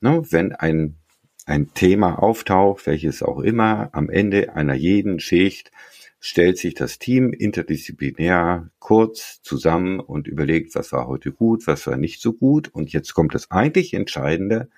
ne, 0.00 0.22
wenn 0.30 0.52
ein, 0.52 0.96
ein 1.46 1.72
Thema 1.74 2.18
auftaucht, 2.18 2.86
welches 2.86 3.22
auch 3.22 3.40
immer, 3.40 3.90
am 3.92 4.08
Ende 4.08 4.54
einer 4.54 4.74
jeden 4.74 5.20
Schicht 5.20 5.70
stellt 6.20 6.58
sich 6.58 6.74
das 6.74 6.98
Team 6.98 7.32
interdisziplinär 7.32 8.70
kurz 8.78 9.40
zusammen 9.42 10.00
und 10.00 10.28
überlegt, 10.28 10.74
was 10.74 10.92
war 10.92 11.06
heute 11.08 11.32
gut, 11.32 11.66
was 11.66 11.86
war 11.86 11.96
nicht 11.96 12.20
so 12.20 12.34
gut. 12.34 12.68
Und 12.68 12.92
jetzt 12.92 13.14
kommt 13.14 13.34
das 13.34 13.50
eigentlich 13.50 13.94
Entscheidende, 13.94 14.68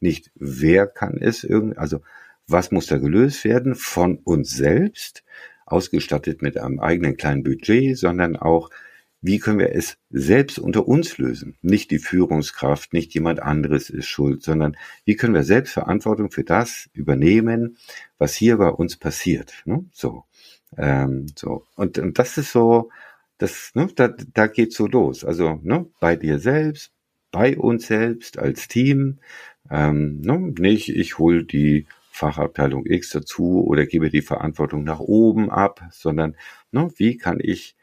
nicht 0.00 0.30
wer 0.36 0.86
kann 0.86 1.18
es 1.20 1.42
irgendwie, 1.42 1.76
also 1.76 2.00
was 2.46 2.70
muss 2.70 2.86
da 2.86 2.98
gelöst 2.98 3.44
werden 3.44 3.74
von 3.74 4.18
uns 4.18 4.50
selbst, 4.50 5.24
ausgestattet 5.66 6.42
mit 6.42 6.58
einem 6.58 6.80
eigenen 6.80 7.16
kleinen 7.16 7.42
Budget, 7.42 7.98
sondern 7.98 8.36
auch, 8.36 8.70
wie 9.24 9.38
können 9.38 9.60
wir 9.60 9.72
es 9.72 9.98
selbst 10.10 10.58
unter 10.58 10.88
uns 10.88 11.16
lösen? 11.16 11.56
Nicht 11.62 11.92
die 11.92 12.00
Führungskraft, 12.00 12.92
nicht 12.92 13.14
jemand 13.14 13.40
anderes 13.40 13.88
ist 13.88 14.06
schuld, 14.06 14.42
sondern 14.42 14.76
wie 15.04 15.14
können 15.14 15.34
wir 15.34 15.44
selbst 15.44 15.72
Verantwortung 15.72 16.32
für 16.32 16.42
das 16.42 16.90
übernehmen, 16.92 17.76
was 18.18 18.34
hier 18.34 18.56
bei 18.56 18.68
uns 18.68 18.96
passiert? 18.96 19.62
Ne? 19.64 19.84
So, 19.92 20.24
ähm, 20.76 21.26
so 21.36 21.66
und, 21.76 21.98
und 21.98 22.18
das 22.18 22.38
ist 22.38 22.52
so, 22.52 22.90
das, 23.38 23.72
ne, 23.74 23.88
da, 23.94 24.08
da 24.08 24.46
geht 24.46 24.72
so 24.72 24.86
los. 24.86 25.24
Also 25.24 25.58
ne, 25.62 25.86
bei 26.00 26.16
dir 26.16 26.38
selbst, 26.38 26.92
bei 27.30 27.56
uns 27.58 27.86
selbst 27.86 28.38
als 28.38 28.68
Team, 28.68 29.18
ähm, 29.70 30.20
ne, 30.20 30.38
nicht 30.58 30.88
ich 30.90 31.18
hol 31.18 31.44
die 31.44 31.86
Fachabteilung 32.10 32.86
X 32.86 33.10
dazu 33.10 33.64
oder 33.66 33.86
gebe 33.86 34.10
die 34.10 34.22
Verantwortung 34.22 34.84
nach 34.84 35.00
oben 35.00 35.50
ab, 35.50 35.82
sondern 35.90 36.36
ne, 36.70 36.90
wie 36.96 37.16
kann 37.16 37.38
ich 37.40 37.76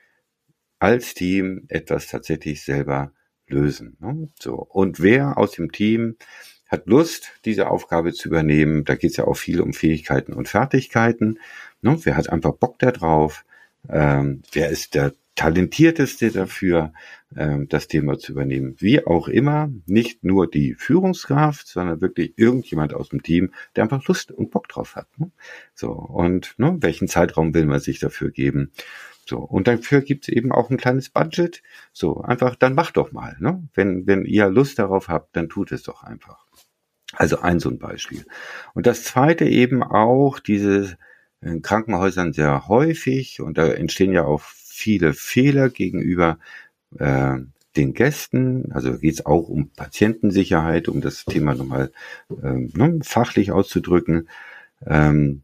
als 0.80 1.14
Team 1.14 1.66
etwas 1.68 2.08
tatsächlich 2.08 2.64
selber 2.64 3.12
lösen. 3.48 3.98
Ne? 4.00 4.30
So 4.40 4.56
und 4.56 5.02
wer 5.02 5.38
aus 5.38 5.52
dem 5.52 5.72
Team 5.72 6.16
hat 6.68 6.86
Lust, 6.88 7.32
diese 7.46 7.70
Aufgabe 7.70 8.14
zu 8.14 8.30
übernehmen? 8.30 8.86
Da 8.86 8.96
geht 8.96 9.12
es 9.12 9.18
ja 9.18 9.26
auch 9.26 9.38
viel 9.38 9.60
um 9.62 9.74
Fähigkeiten 9.74 10.34
und 10.34 10.48
Fertigkeiten. 10.48 11.40
Ne? 11.82 11.98
Wer 12.04 12.18
hat 12.18 12.30
einfach 12.30 12.54
Bock 12.54 12.80
da 12.80 12.92
drauf? 12.92 13.46
Ähm, 13.88 14.42
wer 14.52 14.70
ist 14.70 14.96
der 14.96 15.14
talentierteste 15.40 16.32
dafür, 16.32 16.92
ähm, 17.34 17.70
das 17.70 17.88
Thema 17.88 18.20
zu 18.20 18.34
übernehmen. 18.34 18.76
Wie 18.80 19.06
auch 19.08 19.30
immer, 19.30 19.70
nicht 19.86 20.22
nur 20.24 20.50
die 20.50 20.74
Führungskraft, 20.74 21.66
sondern 21.66 22.02
wirklich 22.02 22.34
irgendjemand 22.36 22.94
aus 22.94 23.08
dem 23.08 23.24
Team, 23.24 23.54
der 23.76 23.84
einfach 23.84 24.06
Lust 24.08 24.34
und 24.34 24.52
Bock 24.52 24.68
drauf 24.68 24.98
hat. 24.98 25.08
Ne? 25.18 25.32
So, 25.74 25.92
und 25.92 26.56
ne, 26.58 26.76
welchen 26.82 27.08
Zeitraum 27.08 27.54
will 27.54 27.66
man 27.66 27.80
sich 27.80 28.00
dafür 28.00 28.32
geben? 28.32 28.74
So, 29.26 29.38
und 29.38 29.70
dafür 29.70 30.02
gibt's 30.02 30.28
eben 30.28 30.52
auch 30.52 30.70
ein 30.70 30.78
kleines 30.78 31.10
Budget. 31.10 31.62
So, 31.94 32.20
einfach, 32.22 32.56
dann 32.56 32.74
macht 32.74 32.98
doch 32.98 33.14
mal. 33.14 33.38
Ne? 33.40 33.64
Wenn, 33.74 34.08
wenn 34.08 34.26
ihr 34.26 34.50
Lust 34.50 34.78
darauf 34.78 35.08
habt, 35.08 35.38
dann 35.38 35.48
tut 35.48 35.72
es 35.72 35.84
doch 35.84 36.04
einfach. 36.04 36.48
Also 37.14 37.40
ein 37.40 37.62
so 37.62 37.70
ein 37.70 37.80
Beispiel. 37.80 38.26
Und 38.74 38.88
das 38.88 39.06
zweite 39.06 39.46
eben 39.46 39.84
auch 39.84 40.40
diese 40.40 40.98
in 41.42 41.62
Krankenhäusern 41.62 42.34
sehr 42.34 42.68
häufig 42.68 43.42
und 43.42 43.58
da 43.58 43.68
entstehen 43.68 44.12
ja 44.12 44.26
auch 44.26 44.42
viele 44.42 45.14
Fehler 45.14 45.70
gegenüber 45.70 46.40
äh, 46.98 47.38
den 47.76 47.94
Gästen. 47.94 48.72
Also 48.72 48.98
geht 48.98 49.16
es 49.16 49.26
auch 49.26 49.48
um 49.48 49.70
Patientensicherheit, 49.70 50.88
um 50.88 51.02
das 51.02 51.26
Thema 51.26 51.56
nochmal 51.56 51.92
ähm, 52.44 52.72
ne, 52.76 53.00
fachlich 53.04 53.52
auszudrücken. 53.52 54.30
Ähm, 54.86 55.44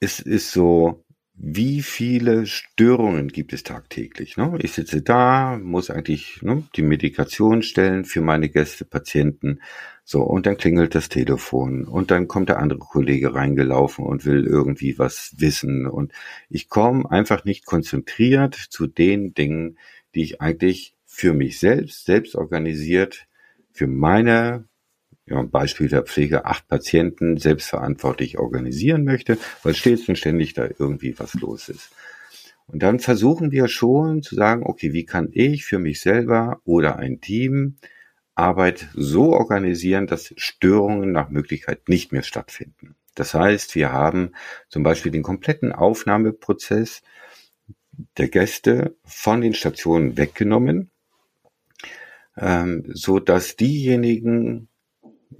es 0.00 0.20
ist 0.20 0.52
so, 0.52 1.04
wie 1.40 1.82
viele 1.82 2.46
Störungen 2.46 3.28
gibt 3.28 3.52
es 3.52 3.62
tagtäglich? 3.62 4.36
Ne? 4.36 4.58
Ich 4.60 4.72
sitze 4.72 5.02
da, 5.02 5.56
muss 5.62 5.88
eigentlich 5.88 6.42
ne, 6.42 6.64
die 6.74 6.82
Medikation 6.82 7.62
stellen 7.62 8.04
für 8.04 8.20
meine 8.20 8.48
Gäste, 8.48 8.84
Patienten. 8.84 9.60
So, 10.04 10.22
und 10.22 10.46
dann 10.46 10.56
klingelt 10.56 10.96
das 10.96 11.08
Telefon 11.08 11.84
und 11.84 12.10
dann 12.10 12.26
kommt 12.26 12.48
der 12.48 12.58
andere 12.58 12.80
Kollege 12.80 13.34
reingelaufen 13.34 14.04
und 14.04 14.24
will 14.24 14.46
irgendwie 14.46 14.98
was 14.98 15.34
wissen. 15.36 15.86
Und 15.86 16.12
ich 16.48 16.68
komme 16.68 17.08
einfach 17.08 17.44
nicht 17.44 17.66
konzentriert 17.66 18.54
zu 18.56 18.88
den 18.88 19.32
Dingen, 19.34 19.78
die 20.16 20.24
ich 20.24 20.40
eigentlich 20.40 20.96
für 21.06 21.34
mich 21.34 21.60
selbst, 21.60 22.04
selbst 22.04 22.34
organisiert, 22.34 23.28
für 23.70 23.86
meine 23.86 24.64
ja, 25.28 25.42
Beispiel 25.42 25.88
der 25.88 26.02
Pflege 26.02 26.44
acht 26.44 26.68
Patienten 26.68 27.36
selbstverantwortlich 27.36 28.38
organisieren 28.38 29.04
möchte, 29.04 29.38
weil 29.62 29.74
stets 29.74 30.08
und 30.08 30.16
ständig 30.16 30.54
da 30.54 30.68
irgendwie 30.78 31.18
was 31.18 31.34
los 31.34 31.68
ist. 31.68 31.90
Und 32.66 32.82
dann 32.82 33.00
versuchen 33.00 33.50
wir 33.50 33.68
schon 33.68 34.22
zu 34.22 34.34
sagen, 34.34 34.62
okay, 34.64 34.92
wie 34.92 35.04
kann 35.04 35.30
ich 35.32 35.64
für 35.64 35.78
mich 35.78 36.00
selber 36.00 36.60
oder 36.64 36.96
ein 36.96 37.20
Team 37.20 37.76
Arbeit 38.38 38.88
so 38.94 39.32
organisieren, 39.32 40.06
dass 40.06 40.32
Störungen 40.36 41.10
nach 41.10 41.28
Möglichkeit 41.28 41.88
nicht 41.88 42.12
mehr 42.12 42.22
stattfinden. 42.22 42.94
Das 43.16 43.34
heißt, 43.34 43.74
wir 43.74 43.92
haben 43.92 44.32
zum 44.68 44.84
Beispiel 44.84 45.10
den 45.10 45.24
kompletten 45.24 45.72
Aufnahmeprozess 45.72 47.02
der 48.16 48.28
Gäste 48.28 48.96
von 49.02 49.40
den 49.40 49.54
Stationen 49.54 50.16
weggenommen, 50.16 50.90
ähm, 52.36 52.84
so 52.86 53.18
dass 53.18 53.56
diejenigen 53.56 54.67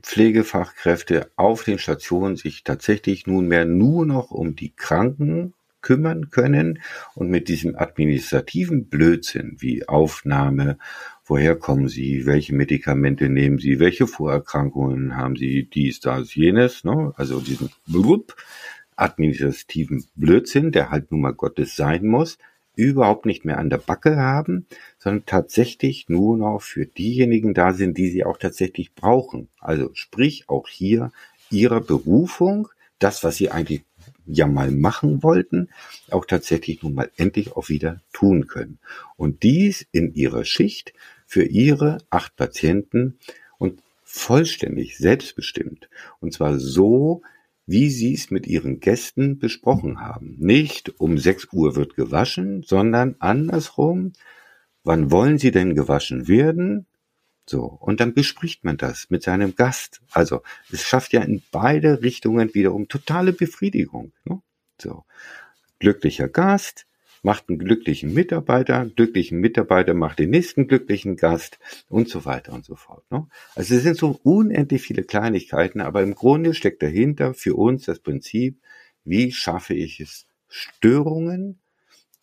Pflegefachkräfte 0.03 1.31
auf 1.37 1.65
den 1.65 1.79
Stationen 1.79 2.37
sich 2.37 2.65
tatsächlich 2.65 3.27
nunmehr 3.27 3.65
nur 3.65 4.07
noch 4.07 4.31
um 4.31 4.55
die 4.55 4.75
Kranken 4.75 5.55
kümmern 5.81 6.31
können 6.31 6.81
und 7.15 7.31
mit 7.31 7.49
diesem 7.49 7.77
administrativen 7.77 8.89
Blödsinn 8.89 9.57
wie 9.59 9.89
Aufnahme, 9.89 10.79
woher 11.25 11.57
kommen 11.57 11.89
Sie, 11.89 12.27
welche 12.27 12.55
Medikamente 12.55 13.29
nehmen 13.29 13.59
Sie, 13.59 13.79
welche 13.79 14.07
Vorerkrankungen 14.07 15.17
haben 15.17 15.37
Sie, 15.37 15.69
dies, 15.69 16.01
das, 16.01 16.35
jenes, 16.35 16.85
ne? 16.85 17.13
also 17.17 17.41
diesen 17.41 17.71
blub, 17.87 18.37
administrativen 18.97 20.05
Blödsinn, 20.17 20.73
der 20.73 20.91
halt 20.91 21.13
nun 21.13 21.21
mal 21.21 21.35
Gottes 21.35 21.77
sein 21.77 22.07
muss, 22.07 22.39
überhaupt 22.75 23.27
nicht 23.27 23.45
mehr 23.45 23.59
an 23.59 23.71
der 23.71 23.79
Backe 23.79 24.17
haben, 24.17 24.67
sondern 24.99 25.27
tatsächlich 25.27 26.09
nur 26.09 26.37
noch 26.37 26.61
für 26.61 26.87
diejenigen 26.87 27.55
da 27.55 27.73
sind, 27.73 27.99
die 27.99 28.09
sie 28.09 28.25
auch 28.25 28.39
tatsächlich 28.39 28.95
brauchen. 28.95 29.49
Also 29.61 29.91
sprich 29.95 30.49
auch 30.49 30.69
hier 30.69 31.13
ihre 31.51 31.81
Berufung, 31.81 32.69
das, 32.99 33.23
was 33.23 33.37
sie 33.37 33.51
eigentlich 33.51 33.83
ja 34.27 34.47
mal 34.47 34.71
machen 34.71 35.23
wollten, 35.23 35.69
auch 36.11 36.25
tatsächlich 36.25 36.83
nun 36.83 36.95
mal 36.95 37.11
endlich 37.17 37.53
auch 37.53 37.69
wieder 37.69 38.01
tun 38.13 38.47
können. 38.47 38.79
Und 39.17 39.43
dies 39.43 39.87
in 39.93 40.15
ihrer 40.15 40.45
Schicht 40.45 40.93
für 41.27 41.45
ihre 41.45 41.99
acht 42.11 42.37
Patienten 42.37 43.19
und 43.59 43.83
vollständig 44.03 44.97
selbstbestimmt. 44.99 45.89
Und 46.21 46.33
zwar 46.33 46.59
so, 46.59 47.23
wie 47.67 47.91
Sie 47.91 48.15
es 48.15 48.31
mit 48.31 48.47
Ihren 48.47 48.81
Gästen 48.81 49.39
besprochen 49.39 50.01
haben. 50.01 50.37
Nicht 50.39 50.99
um 50.99 51.19
6 51.19 51.49
Uhr 51.53 51.77
wird 51.77 51.95
gewaschen, 51.97 52.63
sondern 52.63 53.17
andersrum. 53.19 54.15
Wann 54.89 55.11
wollen 55.11 55.37
Sie 55.37 55.51
denn 55.51 55.75
gewaschen 55.75 56.29
werden? 56.29 56.87
So. 57.45 57.65
Und 57.65 58.01
dann 58.01 58.15
bespricht 58.15 58.65
man 58.65 58.79
das 58.79 59.11
mit 59.11 59.23
seinem 59.23 59.55
Gast. 59.55 60.01
Also, 60.13 60.41
es 60.73 60.83
schafft 60.83 61.13
ja 61.13 61.21
in 61.21 61.43
beide 61.53 62.01
Richtungen 62.01 62.55
wiederum 62.55 62.89
totale 62.89 63.35
Befriedigung. 63.35 64.13
Ne? 64.25 64.41
So. 64.81 65.05
Glücklicher 65.79 66.29
Gast, 66.29 66.87
macht 67.23 67.51
einen 67.51 67.59
glücklichen 67.59 68.15
Mitarbeiter, 68.15 68.87
glücklichen 68.87 69.39
Mitarbeiter 69.41 69.93
macht 69.93 70.21
den 70.21 70.31
nächsten 70.31 70.69
glücklichen 70.69 71.17
Gast 71.17 71.59
und 71.91 72.09
so 72.09 72.25
weiter 72.25 72.55
und 72.55 72.65
so 72.65 72.75
fort. 72.75 73.05
Ne? 73.11 73.27
Also 73.57 73.75
es 73.75 73.83
sind 73.83 73.99
so 73.99 74.19
unendlich 74.23 74.81
viele 74.81 75.03
Kleinigkeiten, 75.03 75.83
aber 75.83 76.03
im 76.03 76.15
Grunde 76.15 76.55
steckt 76.55 76.83
dahinter 76.83 77.35
für 77.35 77.57
uns 77.57 77.85
das 77.85 77.99
Prinzip, 77.99 78.59
wie 79.05 79.33
schaffe 79.33 79.75
ich 79.75 80.01
es, 80.01 80.25
Störungen, 80.49 81.59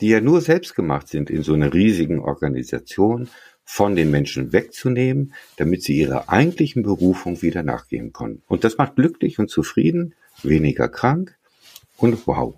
die 0.02 0.10
ja 0.10 0.22
nur 0.22 0.42
selbst 0.42 0.76
gemacht 0.76 1.08
sind 1.08 1.30
in 1.30 1.44
so 1.44 1.54
einer 1.54 1.74
riesigen 1.74 2.20
Organisation, 2.20 3.30
von 3.66 3.96
den 3.96 4.12
Menschen 4.12 4.54
wegzunehmen, 4.54 5.34
damit 5.58 5.82
sie 5.82 5.98
ihrer 5.98 6.30
eigentlichen 6.30 6.84
Berufung 6.84 7.42
wieder 7.42 7.64
nachgehen 7.64 8.14
können. 8.14 8.44
Und 8.48 8.64
das 8.64 8.78
macht 8.78 8.96
glücklich 8.96 9.40
und 9.40 9.50
zufrieden, 9.50 10.14
weniger 10.44 10.88
krank 10.88 11.36
und 11.98 12.28
wow. 12.28 12.56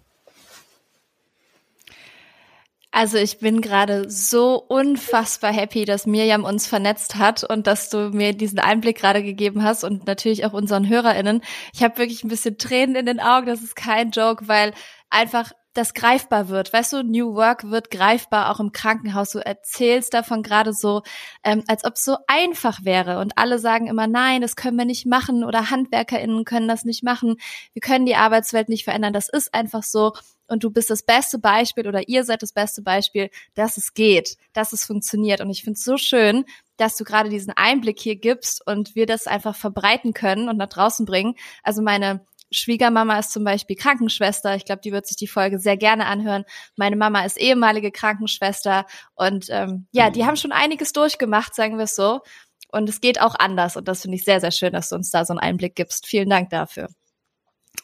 Also 2.91 3.17
ich 3.17 3.37
bin 3.37 3.61
gerade 3.61 4.09
so 4.09 4.55
unfassbar 4.55 5.53
happy, 5.53 5.85
dass 5.85 6.07
Mirjam 6.07 6.43
uns 6.43 6.65
vernetzt 6.65 7.15
hat 7.15 7.43
und 7.43 7.67
dass 7.67 7.89
du 7.89 8.09
mir 8.09 8.33
diesen 8.33 8.57
Einblick 8.57 8.97
gerade 8.97 9.21
gegeben 9.21 9.61
hast 9.61 9.83
und 9.83 10.07
natürlich 10.07 10.45
auch 10.45 10.53
unseren 10.53 10.89
HörerInnen. 10.89 11.41
Ich 11.73 11.83
habe 11.83 11.99
wirklich 11.99 12.23
ein 12.23 12.29
bisschen 12.29 12.57
Tränen 12.57 12.95
in 12.95 13.05
den 13.05 13.19
Augen, 13.19 13.45
das 13.45 13.61
ist 13.61 13.75
kein 13.75 14.09
Joke, 14.09 14.47
weil 14.47 14.73
einfach 15.09 15.51
das 15.77 15.93
greifbar 15.93 16.49
wird. 16.49 16.73
Weißt 16.73 16.93
du, 16.93 17.03
New 17.03 17.35
Work 17.35 17.69
wird 17.69 17.91
greifbar 17.91 18.49
auch 18.49 18.59
im 18.59 18.71
Krankenhaus. 18.71 19.31
Du 19.31 19.39
erzählst 19.39 20.13
davon 20.13 20.41
gerade 20.41 20.73
so, 20.73 21.03
ähm, 21.43 21.63
als 21.67 21.85
ob 21.85 21.93
es 21.93 22.03
so 22.03 22.17
einfach 22.25 22.83
wäre. 22.83 23.19
Und 23.19 23.37
alle 23.37 23.59
sagen 23.59 23.87
immer, 23.87 24.07
nein, 24.07 24.41
das 24.41 24.55
können 24.55 24.77
wir 24.77 24.85
nicht 24.85 25.05
machen 25.05 25.43
oder 25.43 25.69
HandwerkerInnen 25.69 26.45
können 26.45 26.67
das 26.67 26.83
nicht 26.83 27.03
machen. 27.03 27.37
Wir 27.73 27.81
können 27.81 28.07
die 28.07 28.15
Arbeitswelt 28.15 28.69
nicht 28.69 28.85
verändern. 28.85 29.13
Das 29.13 29.29
ist 29.29 29.53
einfach 29.53 29.83
so. 29.83 30.13
Und 30.47 30.63
du 30.63 30.71
bist 30.71 30.89
das 30.89 31.03
beste 31.03 31.39
Beispiel 31.39 31.87
oder 31.87 32.07
ihr 32.07 32.23
seid 32.23 32.41
das 32.41 32.53
beste 32.53 32.81
Beispiel, 32.81 33.29
dass 33.53 33.77
es 33.77 33.93
geht, 33.93 34.37
dass 34.53 34.73
es 34.73 34.85
funktioniert. 34.85 35.41
Und 35.41 35.49
ich 35.49 35.61
finde 35.63 35.77
es 35.77 35.83
so 35.83 35.97
schön, 35.97 36.45
dass 36.77 36.95
du 36.95 37.03
gerade 37.03 37.29
diesen 37.29 37.53
Einblick 37.55 37.99
hier 37.99 38.15
gibst 38.15 38.65
und 38.65 38.95
wir 38.95 39.05
das 39.05 39.27
einfach 39.27 39.55
verbreiten 39.55 40.13
können 40.13 40.47
und 40.47 40.57
nach 40.57 40.69
draußen 40.69 41.05
bringen. 41.05 41.35
Also 41.63 41.81
meine 41.81 42.25
Schwiegermama 42.51 43.19
ist 43.19 43.31
zum 43.31 43.43
Beispiel 43.43 43.75
Krankenschwester. 43.75 44.55
Ich 44.55 44.65
glaube, 44.65 44.81
die 44.81 44.91
wird 44.91 45.07
sich 45.07 45.17
die 45.17 45.27
Folge 45.27 45.59
sehr 45.59 45.77
gerne 45.77 46.05
anhören. 46.05 46.45
Meine 46.75 46.95
Mama 46.95 47.25
ist 47.25 47.37
ehemalige 47.37 47.91
Krankenschwester 47.91 48.85
und 49.15 49.47
ähm, 49.49 49.87
ja, 49.91 50.09
die 50.09 50.25
haben 50.25 50.37
schon 50.37 50.51
einiges 50.51 50.93
durchgemacht, 50.93 51.55
sagen 51.55 51.77
wir 51.77 51.85
es 51.85 51.95
so. 51.95 52.21
Und 52.69 52.89
es 52.89 52.99
geht 52.99 53.21
auch 53.21 53.35
anders 53.37 53.77
und 53.77 53.87
das 53.87 54.01
finde 54.01 54.17
ich 54.17 54.25
sehr, 54.25 54.41
sehr 54.41 54.51
schön, 54.51 54.73
dass 54.73 54.89
du 54.89 54.95
uns 54.95 55.09
da 55.09 55.25
so 55.25 55.33
einen 55.33 55.39
Einblick 55.39 55.75
gibst. 55.75 56.05
Vielen 56.05 56.29
Dank 56.29 56.49
dafür. 56.49 56.89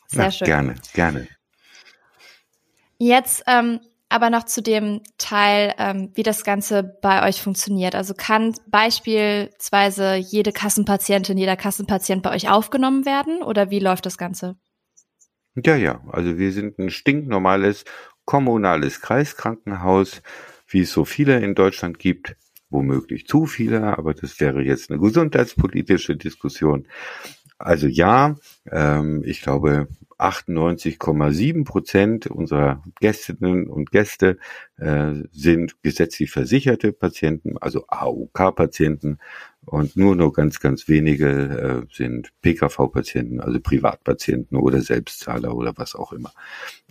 Sehr 0.08 0.26
ja, 0.26 0.32
schön. 0.32 0.46
Gerne, 0.46 0.76
gerne. 0.94 1.28
Jetzt 2.98 3.44
ähm, 3.48 3.80
aber 4.14 4.30
noch 4.30 4.46
zu 4.46 4.62
dem 4.62 5.02
Teil, 5.18 5.74
ähm, 5.80 6.12
wie 6.14 6.22
das 6.22 6.44
Ganze 6.44 6.84
bei 7.02 7.28
euch 7.28 7.42
funktioniert. 7.42 7.96
Also 7.96 8.14
kann 8.14 8.54
beispielsweise 8.68 10.16
jede 10.16 10.52
Kassenpatientin, 10.52 11.36
jeder 11.36 11.56
Kassenpatient 11.56 12.22
bei 12.22 12.32
euch 12.32 12.48
aufgenommen 12.48 13.08
werden 13.08 13.42
oder 13.42 13.72
wie 13.72 13.80
läuft 13.80 14.06
das 14.06 14.20
Ganze? 14.20 14.56
Ja, 15.56 15.76
ja. 15.76 16.02
Also 16.12 16.38
wir 16.38 16.52
sind 16.52 16.78
ein 16.78 16.92
stinknormales 16.92 17.86
kommunales 18.26 19.02
Kreiskrankenhaus, 19.02 20.22
wie 20.68 20.82
es 20.82 20.92
so 20.92 21.06
viele 21.06 21.40
in 21.40 21.56
Deutschland 21.56 21.98
gibt. 21.98 22.36
Womöglich 22.70 23.28
zu 23.28 23.48
viele, 23.48 23.98
aber 23.98 24.14
das 24.14 24.40
wäre 24.40 24.62
jetzt 24.62 24.92
eine 24.92 25.00
gesundheitspolitische 25.00 26.16
Diskussion. 26.16 26.88
Also 27.58 27.88
ja, 27.88 28.36
ähm, 28.70 29.24
ich 29.26 29.42
glaube 29.42 29.88
98,7 30.18 31.66
Prozent 31.66 32.28
unserer 32.28 32.82
Gästinnen 33.02 33.68
und 33.68 33.92
Gäste 33.92 34.38
äh, 34.78 35.14
sind 35.32 35.82
gesetzlich 35.84 36.32
versicherte 36.32 36.94
Patienten, 36.94 37.58
also 37.58 37.86
AOK-Patienten 37.88 39.20
und 39.66 39.98
nur 39.98 40.16
noch 40.16 40.32
ganz, 40.32 40.60
ganz 40.60 40.88
wenige 40.88 41.86
äh, 41.90 41.94
sind 41.94 42.32
PKV-Patienten, 42.42 43.42
also 43.42 43.60
Privatpatienten 43.60 44.58
oder 44.58 44.82
Selbstzahler 44.82 45.56
oder 45.56 45.74
was 45.76 45.96
auch 45.96 46.14
immer. 46.14 46.32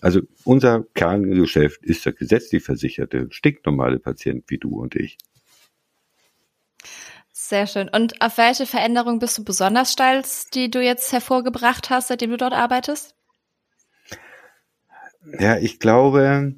Also 0.01 0.21
unser 0.45 0.85
Kerngeschäft 0.95 1.85
ist 1.85 2.05
der 2.05 2.13
gesetzlich 2.13 2.63
versicherte, 2.63 3.29
stinknormale 3.31 3.99
Patient 3.99 4.45
wie 4.49 4.59
du 4.59 4.81
und 4.81 4.95
ich. 4.95 5.17
Sehr 7.53 7.67
schön. 7.67 7.91
Und 7.91 8.23
auf 8.23 8.39
welche 8.39 8.65
Veränderung 8.65 9.19
bist 9.19 9.37
du 9.37 9.45
besonders 9.45 9.93
stolz, 9.93 10.49
die 10.49 10.71
du 10.71 10.83
jetzt 10.83 11.13
hervorgebracht 11.13 11.91
hast, 11.91 12.09
seitdem 12.09 12.31
du 12.31 12.39
dort 12.39 12.55
arbeitest? 12.55 13.15
Ja, 15.39 15.59
ich 15.59 15.79
glaube, 15.79 16.55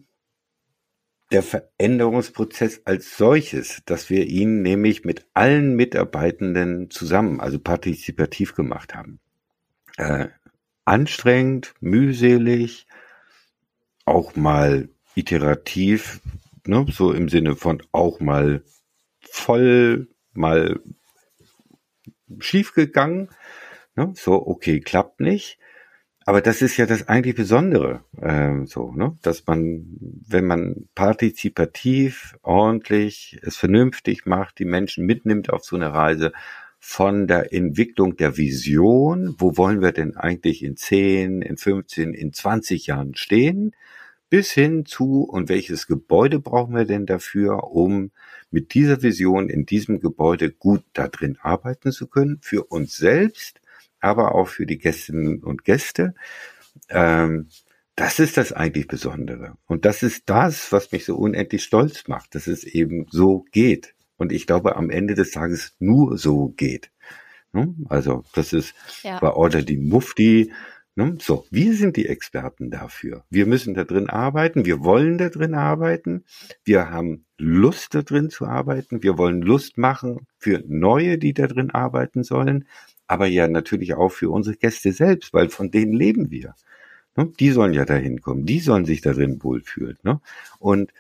der 1.33 1.43
Veränderungsprozess 1.43 2.83
als 2.85 3.17
solches, 3.17 3.83
dass 3.87 4.09
wir 4.09 4.29
ihn 4.29 4.63
nämlich 4.63 5.05
mit 5.05 5.27
allen 5.35 5.75
Mitarbeitenden 5.75 6.91
zusammen, 6.91 7.41
also 7.41 7.59
partizipativ 7.59 8.55
gemacht 8.55 8.95
haben. 8.95 9.19
Äh, 9.97 10.29
anstrengend, 10.85 11.75
mühselig, 11.81 12.87
auch 14.05 14.37
mal 14.37 14.91
iterativ, 15.17 16.21
ne, 16.65 16.87
so 16.89 17.13
im 17.13 17.29
Sinne 17.29 17.57
von 17.57 17.83
auch 17.91 18.21
mal 18.21 18.63
voll 19.21 20.07
mal 20.35 20.81
schief 22.39 22.75
gegangen. 22.75 23.31
Ne? 23.97 24.13
So, 24.17 24.47
okay, 24.47 24.81
klappt 24.81 25.21
nicht. 25.21 25.59
Aber 26.27 26.41
das 26.41 26.63
ist 26.63 26.79
ja 26.79 26.87
das 26.87 27.07
eigentlich 27.07 27.35
Besondere, 27.35 28.03
äh, 28.21 28.65
so, 28.65 28.93
ne? 28.93 29.19
dass 29.21 29.47
man, 29.47 29.85
wenn 30.27 30.47
man 30.47 30.89
partizipativ, 30.95 32.37
ordentlich, 32.43 33.39
es 33.43 33.57
vernünftig 33.57 34.25
macht, 34.25 34.59
die 34.59 34.65
Menschen 34.65 35.05
mitnimmt 35.05 35.51
auf 35.51 35.65
so 35.65 35.77
eine 35.77 35.93
Reise 35.93 36.33
von 36.79 37.27
der 37.27 37.53
Entwicklung 37.53 38.17
der 38.17 38.39
Vision, 38.39 39.35
wo 39.39 39.57
wollen 39.59 39.83
wir 39.83 39.93
denn 39.93 40.17
eigentlich 40.17 40.63
in 40.63 40.77
10, 40.77 41.43
in 41.43 41.57
15, 41.59 42.15
in 42.15 42.33
20 42.33 42.87
Jahren 42.87 43.15
stehen, 43.15 43.75
bis 44.35 44.51
hin 44.51 44.85
zu, 44.85 45.23
und 45.23 45.49
welches 45.49 45.87
Gebäude 45.87 46.41
brauchen 46.41 46.75
wir 46.75 46.87
denn 46.87 47.07
dafür, 47.07 47.71
um 47.71 48.11
mit 48.51 48.75
dieser 48.75 49.01
Vision 49.01 49.49
in 49.49 49.65
diesem 49.65 50.01
Gebäude 50.01 50.51
gut 50.51 50.83
da 50.93 51.07
drin 51.07 51.39
arbeiten 51.41 51.93
zu 51.93 52.09
können, 52.09 52.41
für 52.43 52.65
uns 52.65 52.97
selbst, 52.97 53.61
aber 54.01 54.35
auch 54.35 54.49
für 54.49 54.67
die 54.67 54.79
Gästinnen 54.79 55.41
und 55.45 55.63
Gäste. 55.63 56.17
Ähm, 56.89 57.47
das 57.95 58.19
ist 58.19 58.37
das 58.37 58.53
eigentlich 58.53 58.89
Besondere. 58.89 59.57
Und 59.67 59.85
das 59.85 60.03
ist 60.03 60.25
das, 60.27 60.73
was 60.73 60.91
mich 60.91 61.05
so 61.05 61.15
unendlich 61.15 61.63
stolz 61.63 62.09
macht, 62.09 62.35
dass 62.35 62.49
es 62.49 62.65
eben 62.65 63.07
so 63.13 63.45
geht. 63.53 63.95
Und 64.17 64.33
ich 64.33 64.49
glaube, 64.49 64.75
am 64.75 64.91
Ende 64.91 65.15
des 65.15 65.31
Tages 65.31 65.77
nur 65.79 66.19
so 66.19 66.49
geht. 66.49 66.91
Ne? 67.53 67.73
Also, 67.89 68.25
das 68.35 68.53
ist 68.53 68.75
ja. 69.05 69.21
bei 69.21 69.31
Order 69.31 69.63
die 69.63 69.79
Mufti, 69.79 70.53
Ne? 70.97 71.17
So, 71.21 71.45
wir 71.51 71.75
sind 71.75 71.97
die 71.97 72.07
Experten 72.07 72.71
dafür. 72.71 73.25
Wir 73.29 73.47
müssen 73.47 73.75
da 73.75 73.83
drin 73.85 74.09
arbeiten, 74.09 74.65
wir 74.65 74.85
wollen 74.85 75.19
da 75.19 75.29
drin 75.29 75.55
arbeiten, 75.55 76.25
wir 76.65 76.91
haben 76.91 77.25
Lust 77.37 77.95
da 77.95 78.03
drin 78.03 78.31
zu 78.31 78.47
arbeiten, 78.47 79.03
wir 79.03 79.19
wollen 79.19 79.43
Lust 79.43 79.77
machen 79.77 80.27
für 80.39 80.63
Neue, 80.69 81.19
die 81.19 81.35
da 81.35 81.49
drin 81.49 81.71
arbeiten 81.71 82.23
sollen, 82.23 82.67
aber 83.09 83.27
ja 83.27 83.49
natürlich 83.49 83.95
auch 83.95 84.11
für 84.11 84.31
unsere 84.31 84.57
Gäste 84.57 84.93
selbst, 84.93 85.35
weil 85.35 85.49
von 85.49 85.73
denen 85.73 85.93
leben 85.93 86.31
wir. 86.31 86.55
Ne? 87.17 87.33
Die 87.41 87.51
sollen 87.51 87.75
ja 87.75 87.85
dahin 87.85 88.21
kommen, 88.21 88.47
die 88.47 88.61
sollen 88.61 88.85
sich 88.85 89.01
da 89.01 89.13
drin 89.13 89.43
wohlfühlen. 89.43 89.99
Ne? 90.05 90.21
Und 90.61 90.93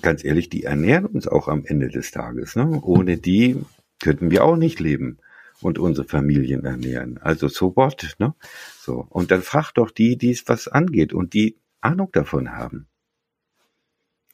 ganz 0.00 0.24
ehrlich, 0.24 0.48
die 0.48 0.62
ernähren 0.62 1.04
uns 1.04 1.28
auch 1.28 1.48
am 1.48 1.66
Ende 1.66 1.88
des 1.88 2.12
Tages. 2.12 2.56
Ne? 2.56 2.80
Ohne 2.82 3.18
die 3.18 3.62
könnten 4.00 4.30
wir 4.30 4.42
auch 4.42 4.56
nicht 4.56 4.80
leben 4.80 5.18
und 5.62 5.78
unsere 5.78 6.06
Familien 6.06 6.64
ernähren. 6.64 7.18
Also 7.18 7.48
so 7.48 7.74
what, 7.76 8.14
ne? 8.18 8.34
So. 8.80 9.06
Und 9.08 9.30
dann 9.30 9.42
frag 9.42 9.72
doch 9.72 9.90
die, 9.90 10.16
die 10.16 10.30
es 10.30 10.48
was 10.48 10.68
angeht 10.68 11.12
und 11.12 11.34
die 11.34 11.58
Ahnung 11.80 12.10
davon 12.12 12.52
haben. 12.52 12.86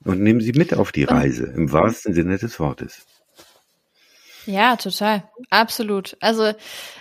Und 0.04 0.20
nimm 0.20 0.40
sie 0.40 0.52
mit 0.52 0.74
auf 0.74 0.92
die 0.92 1.04
Reise, 1.04 1.44
im 1.44 1.72
wahrsten 1.72 2.14
Sinne 2.14 2.38
des 2.38 2.60
Wortes. 2.60 3.06
Ja, 4.46 4.76
total. 4.76 5.28
Absolut. 5.50 6.16
Also 6.20 6.52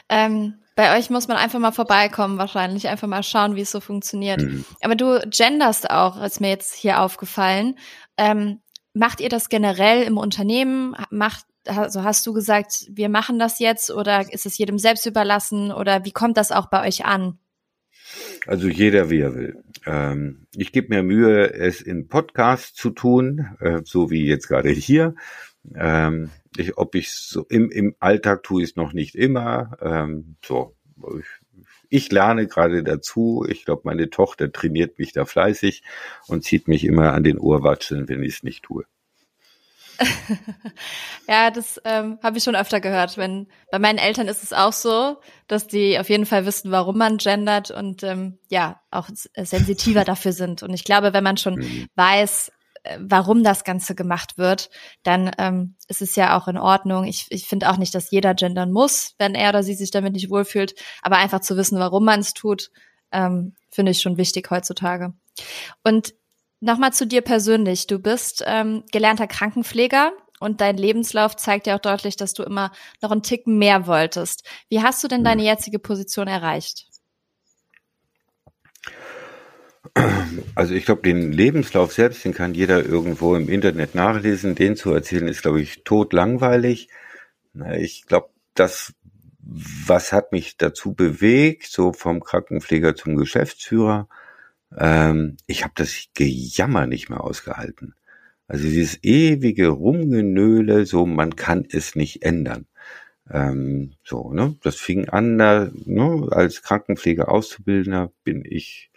ähm, 0.10 0.56
bei 0.76 0.98
euch 0.98 1.10
muss 1.10 1.28
man 1.28 1.38
einfach 1.38 1.60
mal 1.60 1.72
vorbeikommen, 1.72 2.38
wahrscheinlich. 2.38 2.88
Einfach 2.88 3.08
mal 3.08 3.24
schauen, 3.24 3.56
wie 3.56 3.62
es 3.62 3.72
so 3.72 3.80
funktioniert. 3.80 4.42
Mhm. 4.42 4.66
Aber 4.82 4.96
du 4.96 5.20
genderst 5.30 5.90
auch, 5.90 6.22
ist 6.22 6.42
mir 6.42 6.50
jetzt 6.50 6.74
hier 6.74 7.02
aufgefallen. 7.02 7.80
Ähm, 8.18 8.60
macht 8.94 9.22
ihr 9.22 9.30
das 9.30 9.50
generell 9.50 10.04
im 10.04 10.18
Unternehmen? 10.18 10.96
Macht, 11.10 11.46
also 11.68 12.04
hast 12.04 12.26
du 12.26 12.34
gesagt, 12.34 12.86
wir 12.90 13.10
machen 13.10 13.40
das 13.40 13.60
jetzt 13.60 13.92
oder 13.92 14.32
ist 14.32 14.46
es 14.46 14.58
jedem 14.58 14.80
selbst 14.80 15.06
überlassen 15.06 15.72
oder 15.72 16.06
wie 16.06 16.12
kommt 16.12 16.38
das 16.38 16.52
auch 16.52 16.68
bei 16.68 16.88
euch 16.88 17.06
an? 17.06 17.40
Also 18.46 18.68
jeder, 18.68 19.10
wie 19.10 19.20
er 19.20 19.36
will. 19.36 19.64
Ähm, 19.86 20.48
ich 20.56 20.72
gebe 20.72 20.90
mir 20.90 21.04
Mühe, 21.04 21.54
es 21.54 21.82
in 21.82 22.08
Podcasts 22.08 22.74
zu 22.74 22.90
tun, 22.90 23.58
äh, 23.60 23.82
so 23.84 24.10
wie 24.10 24.26
jetzt 24.26 24.48
gerade 24.48 24.70
hier. 24.70 25.16
Ähm, 25.76 26.30
ich, 26.56 26.78
ob 26.78 26.96
ich 26.96 27.12
so 27.12 27.46
im, 27.50 27.70
im 27.70 27.96
Alltag 28.00 28.44
tue 28.44 28.64
ich 28.64 28.72
es 28.72 28.76
noch 28.76 28.94
nicht 28.94 29.16
immer. 29.16 29.78
Ähm, 29.82 30.38
so, 30.44 30.76
ich, 31.20 31.26
ich 31.90 32.12
lerne 32.12 32.48
gerade 32.48 32.84
dazu. 32.84 33.46
Ich 33.48 33.66
glaube, 33.66 33.82
meine 33.86 34.10
Tochter 34.10 34.52
trainiert 34.52 35.00
mich 35.00 35.14
da 35.14 35.26
fleißig 35.26 35.84
und 36.28 36.44
zieht 36.44 36.68
mich 36.68 36.86
immer 36.86 37.14
an 37.14 37.24
den 37.24 37.38
Ohrwatscheln, 37.38 38.08
wenn 38.08 38.24
ich 38.24 38.36
es 38.36 38.44
nicht 38.44 38.64
tue. 38.64 38.86
ja, 41.28 41.52
das 41.52 41.82
ähm, 41.86 42.20
habe 42.24 42.38
ich 42.38 42.44
schon 42.44 42.56
öfter 42.56 42.80
gehört. 42.80 43.18
Wenn 43.18 43.48
bei 43.72 43.80
meinen 43.80 43.98
Eltern 43.98 44.28
ist 44.28 44.44
es 44.44 44.54
auch 44.54 44.74
so, 44.74 45.18
dass 45.48 45.68
die 45.68 46.00
auf 46.00 46.10
jeden 46.10 46.26
Fall 46.26 46.46
wissen, 46.46 46.72
warum 46.72 46.98
man 46.98 47.18
gendert 47.18 47.72
und 47.72 48.04
ähm, 48.04 48.40
ja 48.50 48.82
auch 48.92 49.10
sensitiver 49.36 50.04
dafür 50.04 50.34
sind. 50.34 50.64
Und 50.64 50.74
ich 50.74 50.84
glaube, 50.84 51.14
wenn 51.14 51.24
man 51.24 51.38
schon 51.38 51.56
mhm. 51.56 51.88
weiß, 51.96 52.52
warum 53.00 53.44
das 53.44 53.64
Ganze 53.64 53.96
gemacht 53.96 54.38
wird, 54.38 54.70
dann 55.04 55.32
ähm, 55.38 55.76
ist 55.88 56.02
es 56.02 56.16
ja 56.16 56.38
auch 56.38 56.48
in 56.48 56.58
Ordnung. 56.58 57.06
Ich, 57.06 57.28
ich 57.30 57.48
finde 57.48 57.70
auch 57.70 57.78
nicht, 57.78 57.94
dass 57.94 58.12
jeder 58.12 58.34
gendern 58.34 58.72
muss, 58.72 59.16
wenn 59.18 59.36
er 59.36 59.50
oder 59.50 59.64
sie 59.64 59.74
sich 59.74 59.92
damit 59.92 60.14
nicht 60.14 60.30
wohlfühlt, 60.30 60.76
aber 61.02 61.18
einfach 61.18 61.42
zu 61.42 61.58
wissen, 61.58 61.80
warum 61.80 62.06
man 62.06 62.20
es 62.20 62.34
tut, 62.34 62.70
ähm, 63.12 63.56
finde 63.70 63.92
ich 63.92 64.02
schon 64.02 64.18
wichtig 64.18 64.50
heutzutage. 64.50 65.14
Und 65.84 66.14
nochmal 66.60 66.94
zu 66.94 67.06
dir 67.06 67.22
persönlich. 67.22 67.88
Du 67.88 68.00
bist 68.00 68.44
ähm, 68.46 68.84
gelernter 68.92 69.28
Krankenpfleger 69.28 70.12
und 70.40 70.62
dein 70.62 70.78
Lebenslauf 70.78 71.36
zeigt 71.36 71.68
ja 71.68 71.76
auch 71.76 71.82
deutlich, 71.82 72.16
dass 72.16 72.34
du 72.34 72.44
immer 72.44 72.72
noch 73.02 73.12
einen 73.12 73.24
Tick 73.24 73.48
mehr 73.48 73.88
wolltest. 73.88 74.44
Wie 74.70 74.82
hast 74.82 75.04
du 75.04 75.08
denn 75.08 75.24
deine 75.24 75.44
jetzige 75.44 75.80
Position 75.80 76.28
erreicht? 76.28 76.88
Also 80.54 80.76
ich 80.76 80.86
glaube, 80.86 81.02
den 81.02 81.32
Lebenslauf 81.32 81.92
selbst, 81.94 82.24
den 82.24 82.34
kann 82.34 82.54
jeder 82.54 82.86
irgendwo 82.86 83.36
im 83.36 83.50
Internet 83.50 83.96
nachlesen. 83.96 84.54
Den 84.54 84.76
zu 84.76 84.92
erzählen 84.92 85.28
ist, 85.28 85.42
glaube 85.42 85.62
ich, 85.62 85.84
totlangweilig. 85.84 86.90
Ich 87.78 88.06
glaube, 88.06 88.30
das, 88.54 88.94
was 89.40 90.14
hat 90.14 90.32
mich 90.32 90.58
dazu 90.58 90.94
bewegt, 90.94 91.68
so 91.68 91.94
vom 91.94 92.24
Krankenpfleger 92.24 92.96
zum 92.96 93.16
Geschäftsführer, 93.16 94.08
ähm, 94.76 95.38
ich 95.48 95.64
habe 95.64 95.74
das 95.76 96.08
Gejammer 96.14 96.88
nicht 96.88 97.10
mehr 97.10 97.22
ausgehalten. 97.22 97.96
Also 98.48 98.64
dieses 98.66 99.04
ewige 99.04 99.68
Rumgenöle, 99.70 100.86
so 100.86 101.06
man 101.06 101.36
kann 101.36 101.66
es 101.70 101.96
nicht 101.96 102.24
ändern. 102.24 102.66
Ähm, 103.30 103.94
so, 104.04 104.32
ne? 104.34 104.56
Das 104.64 104.78
fing 104.78 105.10
an, 105.10 105.38
da, 105.38 105.70
ne, 105.86 106.28
als 106.32 106.64
Krankenpfleger 106.64 107.30
Auszubildender 107.30 108.12
bin 108.24 108.44
ich 108.46 108.92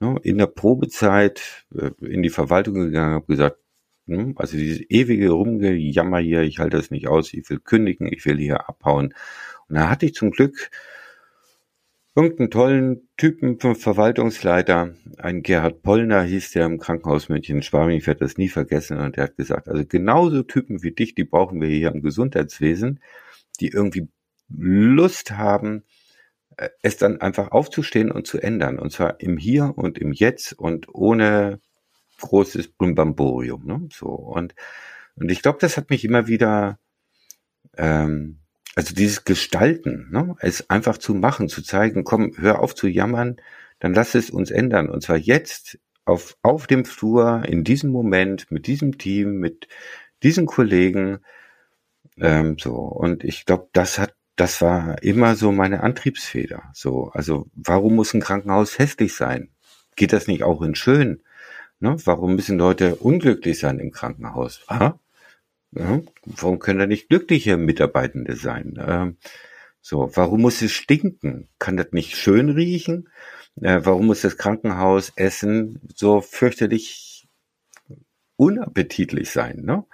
ne, 0.00 0.18
in 0.22 0.38
der 0.38 0.46
Probezeit 0.48 1.66
äh, 1.74 1.90
in 2.04 2.22
die 2.22 2.30
Verwaltung 2.30 2.74
gegangen, 2.74 3.14
habe 3.14 3.26
gesagt, 3.26 3.58
ne, 4.06 4.32
also 4.36 4.56
dieses 4.56 4.80
ewige 4.90 5.30
Rumgejammer 5.30 6.18
hier, 6.18 6.42
ich 6.42 6.58
halte 6.58 6.76
das 6.76 6.90
nicht 6.90 7.08
aus, 7.08 7.32
ich 7.34 7.48
will 7.50 7.60
kündigen, 7.60 8.12
ich 8.12 8.24
will 8.26 8.38
hier 8.38 8.68
abhauen. 8.68 9.14
Und 9.68 9.76
da 9.76 9.88
hatte 9.90 10.06
ich 10.06 10.14
zum 10.14 10.30
Glück 10.32 10.70
irgendeinen 12.18 12.50
tollen 12.50 13.08
Typen 13.16 13.60
Verwaltungsleiter, 13.60 14.92
ein 15.18 15.44
Gerhard 15.44 15.82
Pollner 15.82 16.22
hieß 16.22 16.50
der 16.50 16.66
im 16.66 16.80
Krankenhaus 16.80 17.28
München 17.28 17.62
Schwabing, 17.62 17.96
ich 17.96 18.08
werde 18.08 18.24
das 18.24 18.36
nie 18.36 18.48
vergessen, 18.48 18.98
und 18.98 19.16
der 19.16 19.24
hat 19.24 19.36
gesagt, 19.36 19.68
also 19.68 19.84
genauso 19.86 20.42
Typen 20.42 20.82
wie 20.82 20.90
dich, 20.90 21.14
die 21.14 21.22
brauchen 21.22 21.60
wir 21.60 21.68
hier 21.68 21.92
im 21.92 22.02
Gesundheitswesen, 22.02 22.98
die 23.60 23.68
irgendwie 23.68 24.08
Lust 24.48 25.30
haben, 25.30 25.84
äh, 26.56 26.70
es 26.82 26.96
dann 26.96 27.20
einfach 27.20 27.52
aufzustehen 27.52 28.10
und 28.10 28.26
zu 28.26 28.40
ändern, 28.40 28.80
und 28.80 28.90
zwar 28.90 29.20
im 29.20 29.36
Hier 29.36 29.74
und 29.76 29.96
im 29.96 30.12
Jetzt 30.12 30.54
und 30.54 30.92
ohne 30.92 31.60
großes 32.20 32.66
Brimbamborium, 32.72 33.64
ne? 33.64 33.88
so, 33.92 34.08
und, 34.08 34.56
und 35.14 35.30
ich 35.30 35.40
glaube, 35.40 35.58
das 35.60 35.76
hat 35.76 35.88
mich 35.88 36.04
immer 36.04 36.26
wieder, 36.26 36.80
ähm, 37.76 38.40
also 38.78 38.94
dieses 38.94 39.24
Gestalten, 39.24 40.06
ne, 40.12 40.36
es 40.38 40.70
einfach 40.70 40.98
zu 40.98 41.12
machen, 41.12 41.48
zu 41.48 41.62
zeigen, 41.62 42.04
komm, 42.04 42.34
hör 42.36 42.60
auf 42.60 42.76
zu 42.76 42.86
jammern, 42.86 43.38
dann 43.80 43.92
lass 43.92 44.14
es 44.14 44.30
uns 44.30 44.52
ändern. 44.52 44.88
Und 44.88 45.02
zwar 45.02 45.16
jetzt 45.16 45.80
auf, 46.04 46.36
auf 46.42 46.68
dem 46.68 46.84
Flur, 46.84 47.42
in 47.44 47.64
diesem 47.64 47.90
Moment, 47.90 48.52
mit 48.52 48.68
diesem 48.68 48.96
Team, 48.96 49.40
mit 49.40 49.66
diesen 50.22 50.46
Kollegen. 50.46 51.18
Ähm, 52.18 52.56
so, 52.56 52.76
und 52.76 53.24
ich 53.24 53.46
glaube, 53.46 53.66
das 53.72 53.98
hat, 53.98 54.14
das 54.36 54.62
war 54.62 55.02
immer 55.02 55.34
so 55.34 55.50
meine 55.50 55.82
Antriebsfeder. 55.82 56.70
So, 56.72 57.10
also 57.12 57.48
warum 57.56 57.96
muss 57.96 58.14
ein 58.14 58.20
Krankenhaus 58.20 58.78
hässlich 58.78 59.16
sein? 59.16 59.48
Geht 59.96 60.12
das 60.12 60.28
nicht 60.28 60.44
auch 60.44 60.62
in 60.62 60.76
schön? 60.76 61.24
Ne? 61.80 61.96
Warum 62.04 62.36
müssen 62.36 62.58
Leute 62.58 62.94
unglücklich 62.94 63.58
sein 63.58 63.80
im 63.80 63.90
Krankenhaus? 63.90 64.62
Aha. 64.68 65.00
Ja, 65.72 66.00
warum 66.24 66.58
können 66.58 66.78
da 66.78 66.86
nicht 66.86 67.08
glückliche 67.08 67.56
Mitarbeitende 67.56 68.36
sein? 68.36 68.78
Ähm, 68.84 69.16
so, 69.80 70.10
warum 70.14 70.42
muss 70.42 70.62
es 70.62 70.72
stinken? 70.72 71.48
Kann 71.58 71.76
das 71.76 71.92
nicht 71.92 72.16
schön 72.16 72.48
riechen? 72.48 73.08
Äh, 73.60 73.80
warum 73.84 74.06
muss 74.06 74.22
das 74.22 74.36
Krankenhaus 74.36 75.12
Essen 75.16 75.80
so 75.94 76.20
fürchterlich 76.20 77.28
unappetitlich 78.36 79.30
sein? 79.30 79.62
Ne? 79.62 79.84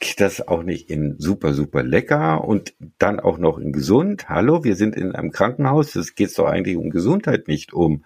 Geht 0.00 0.20
das 0.20 0.46
auch 0.46 0.62
nicht 0.62 0.90
in 0.90 1.16
super, 1.18 1.54
super 1.54 1.82
lecker 1.82 2.44
und 2.44 2.74
dann 2.98 3.20
auch 3.20 3.38
noch 3.38 3.58
in 3.58 3.72
gesund? 3.72 4.28
Hallo, 4.28 4.64
wir 4.64 4.74
sind 4.74 4.96
in 4.96 5.12
einem 5.12 5.30
Krankenhaus, 5.30 5.92
das 5.92 6.14
geht 6.14 6.36
doch 6.38 6.46
eigentlich 6.46 6.76
um 6.76 6.90
Gesundheit, 6.90 7.46
nicht 7.46 7.72
um 7.72 8.04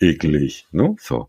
eklig. 0.00 0.66
Ne? 0.70 0.96
So. 1.00 1.28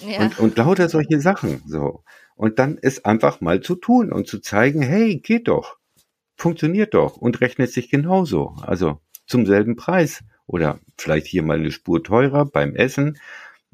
Ja. 0.00 0.22
Und, 0.22 0.38
und 0.38 0.56
lauter 0.56 0.88
solche 0.88 1.20
Sachen. 1.20 1.62
So. 1.66 2.02
Und 2.36 2.58
dann 2.58 2.78
ist 2.78 3.06
einfach 3.06 3.40
mal 3.40 3.60
zu 3.60 3.76
tun 3.76 4.12
und 4.12 4.26
zu 4.26 4.40
zeigen, 4.40 4.82
hey, 4.82 5.18
geht 5.18 5.48
doch, 5.48 5.78
funktioniert 6.36 6.94
doch 6.94 7.16
und 7.16 7.40
rechnet 7.40 7.70
sich 7.70 7.90
genauso. 7.90 8.56
Also 8.62 9.00
zum 9.26 9.46
selben 9.46 9.76
Preis 9.76 10.24
oder 10.46 10.80
vielleicht 10.98 11.26
hier 11.26 11.42
mal 11.42 11.58
eine 11.58 11.70
Spur 11.70 12.02
teurer 12.02 12.44
beim 12.44 12.74
Essen, 12.74 13.18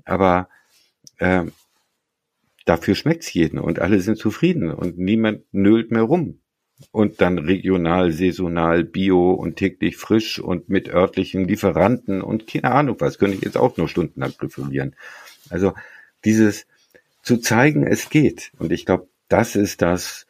aber 0.05 0.49
äh, 1.19 1.45
dafür 2.67 2.95
schmeckt's 2.95 3.33
jeden 3.33 3.59
und 3.59 3.81
alle 3.81 4.01
sind 4.01 4.19
zufrieden 4.19 4.71
und 4.71 4.99
niemand 4.99 5.43
nölt 5.53 5.91
mehr 5.91 6.03
rum. 6.03 6.41
Und 6.93 7.21
dann 7.21 7.39
regional, 7.39 8.11
saisonal, 8.11 8.85
bio 8.85 9.33
und 9.33 9.57
täglich 9.57 9.99
frisch 9.99 10.39
und 10.39 10.71
mit 10.71 10.89
örtlichen 10.89 11.47
Lieferanten 11.47 12.23
und 12.23 12.47
keine 12.47 12.73
Ahnung 12.73 12.97
was, 13.01 13.19
könnte 13.19 13.37
ich 13.37 13.43
jetzt 13.43 13.59
auch 13.59 13.77
nur 13.77 13.87
stundenlang 13.87 14.33
präferieren. 14.33 14.97
Also 15.51 15.75
dieses, 16.25 16.67
zu 17.31 17.41
zeigen, 17.41 17.87
es 17.87 18.11
geht. 18.11 18.51
Und 18.59 18.73
ich 18.73 18.85
glaube, 18.85 19.09
das 19.29 19.55
ist 19.55 19.83
das, 19.83 20.27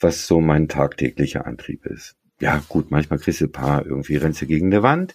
was 0.00 0.26
so 0.26 0.40
mein 0.40 0.66
tagtäglicher 0.66 1.46
Antrieb 1.46 1.86
ist. 1.86 2.16
Ja, 2.40 2.60
gut, 2.68 2.90
manchmal 2.90 3.20
kriegst 3.20 3.40
du 3.40 3.44
ein 3.44 3.52
paar, 3.52 3.86
irgendwie 3.86 4.16
rennst 4.16 4.42
du 4.42 4.46
gegen 4.46 4.66
eine 4.66 4.82
Wand, 4.82 5.14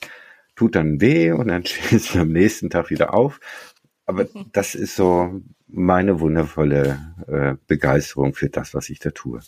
tut 0.55 0.75
dann 0.75 1.01
weh 1.01 1.33
und 1.33 1.49
dann 1.49 1.65
stehst 1.65 2.15
du 2.15 2.19
am 2.19 2.29
nächsten 2.29 2.69
Tag 2.69 2.89
wieder 2.91 3.13
auf. 3.13 3.41
Aber 4.05 4.25
das 4.53 4.73
ist 4.73 4.95
so 4.95 5.41
meine 5.67 6.21
wundervolle 6.21 6.97
äh, 7.27 7.55
Begeisterung 7.67 8.33
für 8.33 8.47
das, 8.47 8.73
was 8.73 8.89
ich 8.89 8.99
da 8.99 9.11
tue. 9.11 9.41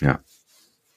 Ja. 0.00 0.20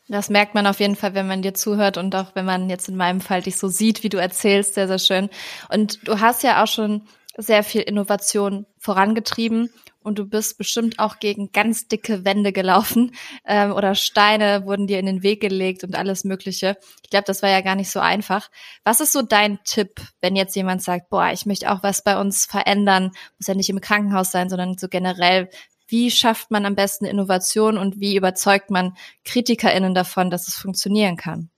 Das 0.07 0.29
merkt 0.29 0.55
man 0.55 0.65
auf 0.65 0.79
jeden 0.79 0.95
Fall, 0.95 1.13
wenn 1.13 1.27
man 1.27 1.41
dir 1.41 1.55
zuhört 1.55 1.97
und 1.97 2.15
auch 2.15 2.35
wenn 2.35 2.45
man 2.45 2.69
jetzt 2.69 2.87
in 2.87 2.95
meinem 2.95 3.19
Fall 3.19 3.41
dich 3.41 3.57
so 3.57 3.67
sieht, 3.67 4.01
wie 4.03 4.09
du 4.09 4.17
erzählst, 4.17 4.75
sehr, 4.75 4.87
sehr 4.87 4.99
schön. 4.99 5.29
Und 5.67 6.07
du 6.07 6.21
hast 6.21 6.41
ja 6.43 6.63
auch 6.63 6.67
schon 6.67 7.01
sehr 7.37 7.63
viel 7.63 7.81
Innovation 7.81 8.65
vorangetrieben 8.77 9.69
und 10.05 10.19
du 10.19 10.25
bist 10.25 10.57
bestimmt 10.57 10.99
auch 10.99 11.19
gegen 11.19 11.51
ganz 11.51 11.87
dicke 11.87 12.23
Wände 12.23 12.53
gelaufen 12.53 13.15
ähm, 13.45 13.73
oder 13.73 13.95
Steine 13.95 14.65
wurden 14.65 14.87
dir 14.87 14.99
in 14.99 15.07
den 15.07 15.23
Weg 15.23 15.41
gelegt 15.41 15.83
und 15.83 15.95
alles 15.95 16.23
Mögliche. 16.23 16.77
Ich 17.03 17.09
glaube, 17.09 17.25
das 17.25 17.41
war 17.41 17.49
ja 17.49 17.61
gar 17.61 17.75
nicht 17.75 17.91
so 17.91 17.99
einfach. 17.99 18.49
Was 18.83 18.99
ist 18.99 19.11
so 19.11 19.21
dein 19.21 19.59
Tipp, 19.63 20.01
wenn 20.21 20.35
jetzt 20.35 20.55
jemand 20.55 20.83
sagt, 20.83 21.09
boah, 21.09 21.31
ich 21.31 21.45
möchte 21.45 21.71
auch 21.71 21.83
was 21.83 22.03
bei 22.03 22.19
uns 22.19 22.45
verändern, 22.45 23.11
muss 23.39 23.47
ja 23.47 23.55
nicht 23.55 23.69
im 23.69 23.81
Krankenhaus 23.81 24.31
sein, 24.31 24.49
sondern 24.49 24.77
so 24.77 24.87
generell. 24.87 25.49
Wie 25.87 26.09
schafft 26.11 26.51
man 26.51 26.65
am 26.65 26.75
besten 26.75 27.05
Innovation 27.05 27.77
und 27.77 27.99
wie 27.99 28.15
überzeugt 28.15 28.71
man 28.71 28.95
KritikerInnen 29.23 29.93
davon, 29.93 30.29
dass 30.29 30.47
es 30.47 30.55
funktionieren 30.55 31.15
kann? 31.15 31.49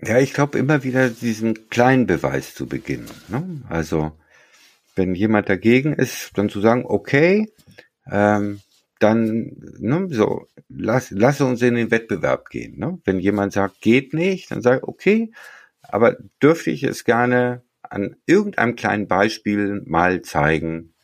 Ja, 0.00 0.18
ich 0.18 0.32
glaube 0.32 0.58
immer 0.58 0.84
wieder 0.84 1.10
diesen 1.10 1.68
kleinen 1.70 2.06
Beweis 2.06 2.54
zu 2.54 2.66
beginnen. 2.66 3.10
Ne? 3.28 3.62
Also 3.68 4.12
wenn 4.94 5.14
jemand 5.14 5.48
dagegen 5.48 5.92
ist, 5.92 6.30
dann 6.34 6.48
zu 6.48 6.60
sagen, 6.60 6.84
okay, 6.86 7.52
ähm, 8.10 8.60
dann 9.00 9.52
ne, 9.78 10.08
so, 10.10 10.46
lass, 10.68 11.10
lass 11.10 11.40
uns 11.40 11.62
in 11.62 11.74
den 11.74 11.90
Wettbewerb 11.90 12.50
gehen. 12.50 12.78
Ne? 12.78 12.98
Wenn 13.04 13.20
jemand 13.20 13.52
sagt, 13.52 13.80
geht 13.80 14.12
nicht, 14.14 14.50
dann 14.50 14.62
sage 14.62 14.78
ich, 14.78 14.82
okay, 14.84 15.32
aber 15.82 16.16
dürfte 16.42 16.70
ich 16.70 16.82
es 16.82 17.04
gerne 17.04 17.62
an 17.82 18.16
irgendeinem 18.26 18.76
kleinen 18.76 19.08
Beispiel 19.08 19.82
mal 19.86 20.22
zeigen, 20.22 20.94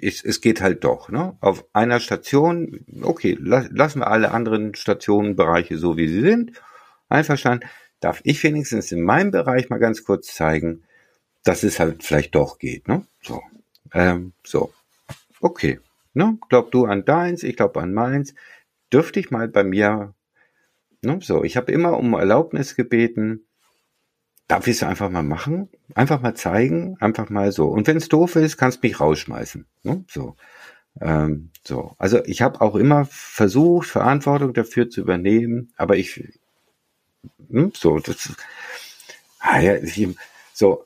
es, 0.00 0.24
es 0.24 0.40
geht 0.40 0.60
halt 0.60 0.84
doch. 0.84 1.08
Ne? 1.08 1.36
Auf 1.40 1.64
einer 1.72 2.00
Station, 2.00 2.84
okay, 3.02 3.36
lass, 3.40 3.68
lassen 3.70 4.00
wir 4.00 4.08
alle 4.08 4.30
anderen 4.30 4.74
Stationenbereiche 4.74 5.78
so, 5.78 5.96
wie 5.96 6.08
sie 6.08 6.20
sind. 6.20 6.52
Einverstanden. 7.14 7.66
Darf 8.00 8.20
ich 8.24 8.42
wenigstens 8.42 8.92
in 8.92 9.02
meinem 9.02 9.30
Bereich 9.30 9.70
mal 9.70 9.78
ganz 9.78 10.04
kurz 10.04 10.34
zeigen, 10.34 10.82
dass 11.44 11.62
es 11.62 11.78
halt 11.78 12.02
vielleicht 12.02 12.34
doch 12.34 12.58
geht, 12.58 12.88
ne? 12.88 13.06
So. 13.22 13.42
Ähm, 13.92 14.32
so. 14.44 14.72
Okay. 15.40 15.80
Ne? 16.12 16.38
Glaub 16.48 16.70
du 16.70 16.84
an 16.84 17.04
deins, 17.04 17.42
ich 17.42 17.56
glaube 17.56 17.80
an 17.80 17.92
meins. 17.94 18.34
Dürfte 18.92 19.20
ich 19.20 19.30
mal 19.30 19.48
bei 19.48 19.64
mir, 19.64 20.14
ne? 21.02 21.18
So, 21.22 21.44
ich 21.44 21.56
habe 21.56 21.72
immer 21.72 21.98
um 21.98 22.14
Erlaubnis 22.14 22.76
gebeten. 22.76 23.46
Darf 24.46 24.66
ich 24.66 24.76
es 24.76 24.82
einfach 24.82 25.08
mal 25.08 25.22
machen? 25.22 25.70
Einfach 25.94 26.20
mal 26.20 26.34
zeigen, 26.34 26.96
einfach 27.00 27.30
mal 27.30 27.50
so. 27.52 27.68
Und 27.68 27.86
wenn 27.86 27.96
es 27.96 28.08
doof 28.08 28.36
ist, 28.36 28.58
kannst 28.58 28.82
mich 28.82 29.00
rausschmeißen. 29.00 29.66
Ne? 29.82 30.04
So. 30.08 30.36
Ähm, 31.00 31.50
so. 31.64 31.94
Also 31.98 32.22
ich 32.24 32.42
habe 32.42 32.60
auch 32.60 32.74
immer 32.74 33.06
versucht, 33.06 33.88
Verantwortung 33.88 34.52
dafür 34.52 34.90
zu 34.90 35.00
übernehmen, 35.00 35.72
aber 35.76 35.96
ich, 35.96 36.38
hm, 37.50 37.72
so, 37.74 37.98
das, 37.98 38.32
ah 39.40 39.60
so, 40.52 40.84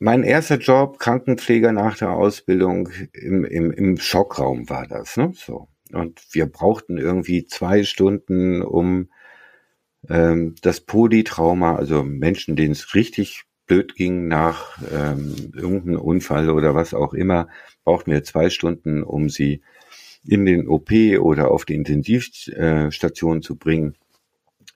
mein 0.00 0.24
erster 0.24 0.56
Job, 0.56 0.98
Krankenpfleger 0.98 1.72
nach 1.72 1.96
der 1.96 2.10
Ausbildung, 2.10 2.88
im, 3.12 3.44
im, 3.44 3.70
im 3.70 3.98
Schockraum 3.98 4.68
war 4.68 4.86
das, 4.86 5.16
ne? 5.16 5.32
So. 5.34 5.68
Und 5.92 6.22
wir 6.32 6.46
brauchten 6.46 6.98
irgendwie 6.98 7.46
zwei 7.46 7.84
Stunden, 7.84 8.62
um 8.62 9.08
ähm, 10.08 10.54
das 10.62 10.80
Polytrauma, 10.80 11.76
also 11.76 12.02
Menschen, 12.02 12.56
denen 12.56 12.72
es 12.72 12.94
richtig 12.94 13.44
blöd 13.66 13.94
ging 13.94 14.28
nach 14.28 14.78
ähm, 14.92 15.52
irgendeinem 15.54 16.00
Unfall 16.00 16.50
oder 16.50 16.74
was 16.74 16.94
auch 16.94 17.14
immer, 17.14 17.48
brauchten 17.84 18.10
wir 18.10 18.24
zwei 18.24 18.50
Stunden, 18.50 19.02
um 19.02 19.28
sie 19.28 19.62
in 20.26 20.44
den 20.44 20.68
OP 20.68 20.90
oder 21.20 21.50
auf 21.50 21.64
die 21.64 21.74
Intensivstation 21.74 23.42
zu 23.42 23.56
bringen 23.56 23.94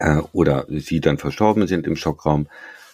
äh, 0.03 0.21
oder 0.33 0.67
sie 0.69 1.01
dann 1.01 1.19
verstorben 1.19 1.67
sind 1.67 1.87
im 1.87 1.97
Schockraum. 1.97 2.49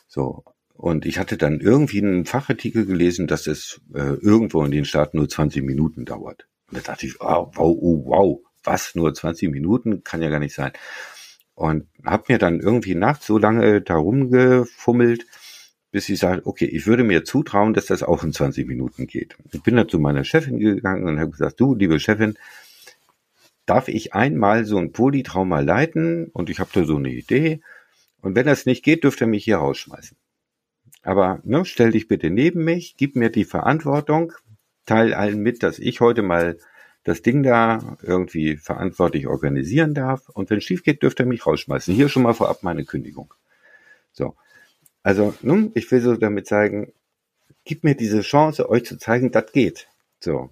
So. 0.06 0.44
Und 0.74 1.06
ich 1.06 1.18
hatte 1.18 1.36
dann 1.36 1.60
irgendwie 1.60 2.00
einen 2.00 2.24
Fachartikel 2.24 2.86
gelesen, 2.86 3.26
dass 3.26 3.46
es 3.48 3.80
äh, 3.94 4.14
irgendwo 4.20 4.62
in 4.62 4.70
den 4.70 4.84
Staaten 4.84 5.16
nur 5.16 5.28
20 5.28 5.64
Minuten 5.64 6.04
dauert. 6.04 6.46
Und 6.70 6.78
da 6.78 6.92
dachte 6.92 7.06
ich, 7.06 7.20
oh, 7.20 7.50
wow, 7.54 7.76
oh, 7.80 8.04
wow, 8.04 8.40
was, 8.62 8.94
nur 8.94 9.12
20 9.12 9.50
Minuten? 9.50 10.04
Kann 10.04 10.22
ja 10.22 10.28
gar 10.28 10.38
nicht 10.38 10.54
sein. 10.54 10.72
Und 11.54 11.88
habe 12.04 12.24
mir 12.28 12.38
dann 12.38 12.60
irgendwie 12.60 12.94
nachts 12.94 13.26
so 13.26 13.38
lange 13.38 13.80
da 13.80 13.96
rumgefummelt, 13.96 15.26
bis 15.90 16.08
ich 16.08 16.20
sage, 16.20 16.42
okay, 16.44 16.66
ich 16.66 16.86
würde 16.86 17.02
mir 17.02 17.24
zutrauen, 17.24 17.74
dass 17.74 17.86
das 17.86 18.04
auch 18.04 18.22
in 18.22 18.32
20 18.32 18.68
Minuten 18.68 19.08
geht. 19.08 19.36
Ich 19.50 19.62
bin 19.62 19.74
dann 19.74 19.88
zu 19.88 19.98
meiner 19.98 20.22
Chefin 20.22 20.58
gegangen 20.58 21.08
und 21.08 21.18
habe 21.18 21.30
gesagt, 21.32 21.58
du, 21.58 21.74
liebe 21.74 21.98
Chefin, 21.98 22.38
darf 23.68 23.88
ich 23.88 24.14
einmal 24.14 24.64
so 24.64 24.78
ein 24.78 24.92
Polytrauma 24.92 25.60
leiten? 25.60 26.28
Und 26.32 26.50
ich 26.50 26.58
habe 26.58 26.70
da 26.72 26.84
so 26.84 26.96
eine 26.96 27.10
Idee. 27.10 27.60
Und 28.20 28.34
wenn 28.34 28.46
das 28.46 28.66
nicht 28.66 28.84
geht, 28.84 29.04
dürft 29.04 29.20
ihr 29.20 29.26
mich 29.26 29.44
hier 29.44 29.58
rausschmeißen. 29.58 30.16
Aber 31.02 31.40
ne, 31.44 31.64
stell 31.64 31.92
dich 31.92 32.08
bitte 32.08 32.30
neben 32.30 32.64
mich, 32.64 32.96
gib 32.96 33.14
mir 33.14 33.30
die 33.30 33.44
Verantwortung, 33.44 34.32
teil 34.86 35.14
allen 35.14 35.40
mit, 35.40 35.62
dass 35.62 35.78
ich 35.78 36.00
heute 36.00 36.22
mal 36.22 36.58
das 37.04 37.22
Ding 37.22 37.42
da 37.42 37.96
irgendwie 38.02 38.56
verantwortlich 38.56 39.26
organisieren 39.26 39.94
darf. 39.94 40.28
Und 40.28 40.50
wenn 40.50 40.60
schief 40.60 40.82
geht, 40.82 41.02
dürft 41.02 41.20
ihr 41.20 41.26
mich 41.26 41.46
rausschmeißen. 41.46 41.94
Hier 41.94 42.08
schon 42.08 42.22
mal 42.22 42.34
vorab 42.34 42.62
meine 42.62 42.84
Kündigung. 42.84 43.32
So. 44.12 44.34
Also, 45.02 45.34
nun, 45.42 45.70
ich 45.74 45.90
will 45.90 46.00
so 46.00 46.16
damit 46.16 46.46
sagen, 46.46 46.92
gib 47.64 47.84
mir 47.84 47.94
diese 47.94 48.22
Chance, 48.22 48.68
euch 48.68 48.84
zu 48.84 48.98
zeigen, 48.98 49.30
das 49.30 49.52
geht. 49.52 49.88
So. 50.20 50.50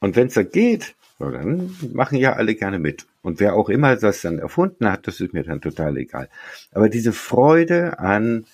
Und 0.00 0.16
wenn 0.16 0.28
es 0.28 0.34
da 0.34 0.42
geht, 0.42 0.94
so, 1.18 1.30
dann 1.30 1.76
machen 1.92 2.18
ja 2.18 2.34
alle 2.34 2.54
gerne 2.54 2.78
mit. 2.78 3.06
Und 3.22 3.40
wer 3.40 3.54
auch 3.54 3.68
immer 3.68 3.96
das 3.96 4.22
dann 4.22 4.38
erfunden 4.38 4.90
hat, 4.90 5.06
das 5.06 5.20
ist 5.20 5.32
mir 5.32 5.44
dann 5.44 5.60
total 5.60 5.96
egal. 5.96 6.28
Aber 6.72 6.88
diese 6.88 7.12
Freude 7.12 7.98
an, 7.98 8.46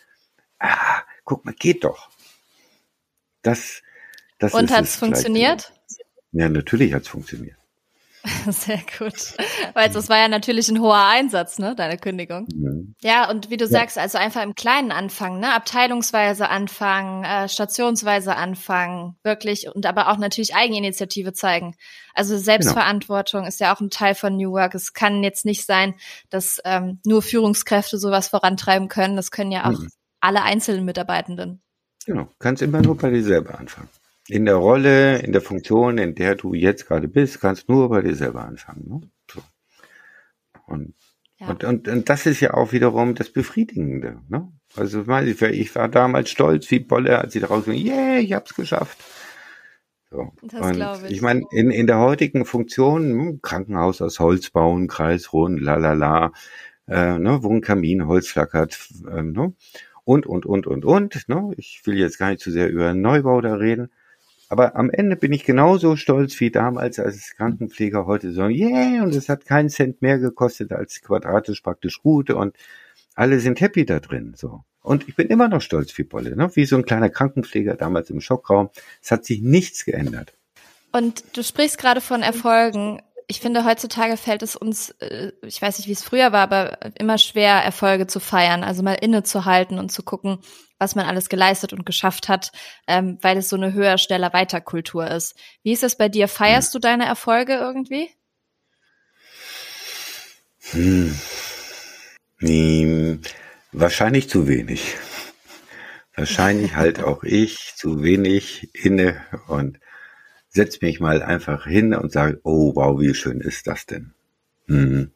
ah, 0.59 1.03
guck 1.25 1.45
mal, 1.45 1.55
geht 1.55 1.85
doch. 1.85 2.11
Das, 3.43 3.83
das 4.39 4.55
Und 4.55 4.71
hat 4.71 4.85
es 4.85 4.97
funktioniert? 4.97 5.73
Ja, 6.33 6.49
natürlich 6.49 6.93
hat 6.93 7.03
es 7.03 7.09
funktioniert. 7.09 7.57
Sehr 8.51 8.81
gut. 8.99 9.35
Weil 9.75 9.91
das 9.91 10.09
war 10.09 10.19
ja 10.19 10.29
natürlich 10.29 10.69
ein 10.69 10.81
hoher 10.81 11.07
Einsatz, 11.07 11.59
ne, 11.59 11.75
deine 11.75 11.99
Kündigung. 11.99 12.47
Mhm. 12.55 12.95
Ja, 13.01 13.31
und 13.31 13.51
wie 13.51 13.57
du 13.57 13.65
ja. 13.65 13.71
sagst, 13.71 13.99
also 13.99 14.19
einfach 14.19 14.43
im 14.43 14.55
Kleinen 14.55 14.93
anfangen, 14.93 15.41
ne, 15.41 15.55
abteilungsweise 15.55 16.49
anfangen, 16.49 17.25
äh, 17.25 17.49
stationsweise 17.49 18.37
anfangen, 18.37 19.17
wirklich 19.23 19.69
und 19.75 19.87
aber 19.87 20.09
auch 20.09 20.19
natürlich 20.19 20.55
Eigeninitiative 20.55 21.33
zeigen. 21.33 21.75
Also 22.15 22.37
Selbstverantwortung 22.37 23.43
genau. 23.43 23.49
ist 23.49 23.61
ja 23.61 23.75
auch 23.75 23.81
ein 23.81 23.91
Teil 23.91 24.15
von 24.15 24.37
New 24.37 24.53
Work. 24.53 24.75
Es 24.75 24.93
kann 24.93 25.23
jetzt 25.23 25.45
nicht 25.45 25.65
sein, 25.65 25.95
dass 26.31 26.61
ähm, 26.65 27.01
nur 27.05 27.23
Führungskräfte 27.23 27.99
sowas 27.99 28.29
vorantreiben 28.29 28.89
können. 28.89 29.17
Das 29.17 29.31
können 29.31 29.53
ja 29.53 29.67
auch 29.67 29.79
mhm. 29.79 29.89
alle 30.21 30.43
einzelnen 30.43 30.85
Mitarbeitenden. 30.85 31.63
Genau, 32.07 32.29
kannst 32.39 32.63
immer 32.63 32.81
nur 32.81 32.97
bei 32.97 33.11
dir 33.11 33.23
selber 33.23 33.59
anfangen 33.59 33.89
in 34.29 34.45
der 34.45 34.57
Rolle, 34.57 35.19
in 35.19 35.33
der 35.33 35.41
Funktion, 35.41 35.99
in 35.99 36.15
der 36.15 36.35
du 36.35 36.55
jetzt 36.55 36.87
gerade 36.87 37.09
bist, 37.09 37.41
kannst 37.41 37.69
nur 37.69 37.89
bei 37.89 38.03
dir 38.03 38.15
selber 38.15 38.45
anfangen. 38.45 38.85
Ne? 38.87 39.01
So. 39.31 39.41
Und, 40.67 40.95
ja. 41.39 41.49
und, 41.49 41.65
und, 41.65 41.89
und 41.89 42.09
das 42.09 42.27
ist 42.27 42.41
ja 42.41 42.55
auch 42.55 42.73
wiederum 42.73 43.15
das 43.15 43.31
Befriedigende. 43.31 44.21
Ne? 44.29 44.53
Also 44.77 45.01
ich, 45.01 45.75
war 45.75 45.89
damals 45.89 46.31
stolz 46.31 46.71
wie 46.71 46.81
Bolle, 46.81 47.19
als 47.19 47.35
ich 47.35 47.41
da 47.41 47.49
rausging, 47.49 47.75
yeah, 47.75 48.19
ich 48.19 48.33
hab's 48.35 48.55
geschafft. 48.55 48.99
So. 50.11 50.33
Das 50.43 50.61
und 50.61 51.05
ich. 51.07 51.17
ich 51.17 51.23
meine, 51.23 51.43
in, 51.51 51.71
in 51.71 51.87
der 51.87 51.99
heutigen 51.99 52.45
Funktion, 52.45 53.11
hm, 53.11 53.43
Krankenhaus 53.43 54.03
aus 54.03 54.21
Holz 54.21 54.51
bauen, 54.51 54.89
kreisrund, 54.89 55.61
la 55.61 55.77
la 55.77 55.93
la, 55.95 56.33
äh, 56.87 57.19
ne, 57.19 57.43
wo 57.43 57.51
ein 57.51 57.61
Kamin 57.61 58.07
Holz 58.07 58.29
flackert, 58.29 58.79
äh, 59.11 59.23
ne? 59.23 59.55
und, 60.05 60.27
und, 60.27 60.47
und, 60.47 60.67
und, 60.67 60.85
und. 60.85 61.29
Ne? 61.29 61.53
Ich 61.57 61.83
will 61.85 61.99
jetzt 61.99 62.19
gar 62.19 62.31
nicht 62.31 62.41
zu 62.41 62.51
sehr 62.51 62.71
über 62.71 62.95
Neubau 62.95 63.41
da 63.41 63.55
reden. 63.55 63.91
Aber 64.49 64.77
am 64.77 64.91
Ende 64.91 65.17
bin 65.17 65.33
ich 65.33 65.45
genauso 65.45 65.97
stolz 65.97 66.41
wie 66.41 66.51
damals 66.51 66.99
als 66.99 67.35
Krankenpfleger 67.37 68.07
heute 68.07 68.33
so, 68.33 68.47
yeah, 68.47 69.03
und 69.03 69.15
es 69.15 69.29
hat 69.29 69.45
keinen 69.45 69.69
Cent 69.69 70.01
mehr 70.01 70.19
gekostet 70.19 70.73
als 70.73 71.03
quadratisch 71.03 71.61
praktisch 71.61 72.03
gut 72.03 72.31
und 72.31 72.57
alle 73.15 73.41
sind 73.41 73.61
happy 73.61 73.85
da 73.85 74.01
drin, 74.01 74.35
so. 74.37 74.63
Und 74.81 75.07
ich 75.09 75.17
bin 75.17 75.27
immer 75.29 75.49
noch 75.49 75.61
stolz 75.61 75.97
wie 75.99 76.05
Bolle, 76.05 76.35
ne? 76.35 76.51
wie 76.55 76.65
so 76.65 76.77
ein 76.77 76.85
kleiner 76.85 77.11
Krankenpfleger 77.11 77.75
damals 77.75 78.09
im 78.11 78.21
Schockraum. 78.21 78.71
Es 79.03 79.11
hat 79.11 79.25
sich 79.27 79.43
nichts 79.43 79.85
geändert. 79.85 80.33
Und 80.93 81.37
du 81.37 81.43
sprichst 81.43 81.77
gerade 81.77 82.01
von 82.01 82.23
Erfolgen 82.23 83.03
ich 83.31 83.41
finde, 83.41 83.67
heutzutage 83.67 84.17
fällt 84.17 84.43
es 84.43 84.57
uns, 84.57 84.91
äh, 85.01 85.33
ich 85.43 85.61
weiß 85.61 85.79
nicht, 85.79 85.87
wie 85.87 85.93
es 85.93 86.03
früher 86.03 86.33
war, 86.33 86.41
aber 86.41 86.79
immer 86.99 87.19
schwer, 87.19 87.57
Erfolge 87.57 88.07
zu 88.07 88.21
feiern, 88.21 88.65
also 88.65 88.83
mal 88.83 88.95
innezuhalten 88.95 89.79
und 89.79 89.93
zu 89.93 90.03
gucken, 90.03 90.39
was 90.79 90.95
man 90.95 91.05
alles 91.05 91.29
geleistet 91.29 91.75
und 91.75 91.85
geschafft 91.85 92.29
hat, 92.29 92.53
ähm, 92.87 93.19
weil 93.21 93.37
es 93.37 93.51
so 93.51 93.57
eine 93.57 93.75
höher, 93.75 93.99
schneller, 93.99 94.33
weiter 94.33 94.63
Kultur 94.63 95.07
ist. 95.11 95.37
Wie 95.63 95.73
ist 95.73 95.83
es 95.83 95.97
bei 95.97 96.09
dir? 96.09 96.27
Feierst 96.27 96.75
du 96.75 96.79
deine 96.79 97.05
Erfolge 97.05 97.53
irgendwie? 97.55 98.09
Hm. 100.71 101.19
hm. 102.39 103.21
Wahrscheinlich 103.73 104.31
zu 104.31 104.49
wenig. 104.49 104.97
Wahrscheinlich 106.15 106.77
halt 106.77 107.01
auch 107.05 107.25
ich 107.25 107.75
zu 107.77 108.03
wenig 108.03 108.75
inne 108.75 109.21
und 109.49 109.79
setze 110.59 110.81
mich 110.83 110.99
mal 110.99 111.23
einfach 111.23 111.67
hin 111.67 111.95
und 111.95 112.11
sage, 112.11 112.41
oh 112.43 112.75
wow, 112.75 113.01
wie 113.01 113.15
schön 113.15 113.41
ist 113.41 113.69
das 113.69 113.87
denn? 113.87 114.13
Hm. 114.67 115.13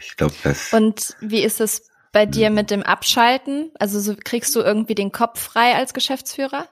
Ich 0.00 0.16
glaube, 0.16 0.34
das. 0.42 0.72
Und 0.72 1.16
wie 1.20 1.42
ist 1.42 1.60
es 1.60 1.88
bei 2.10 2.26
dir 2.26 2.48
hm. 2.48 2.54
mit 2.54 2.72
dem 2.72 2.82
Abschalten? 2.82 3.70
Also 3.78 4.00
so 4.00 4.16
kriegst 4.16 4.56
du 4.56 4.60
irgendwie 4.60 4.96
den 4.96 5.12
Kopf 5.12 5.40
frei 5.40 5.76
als 5.76 5.94
Geschäftsführer? 5.94 6.68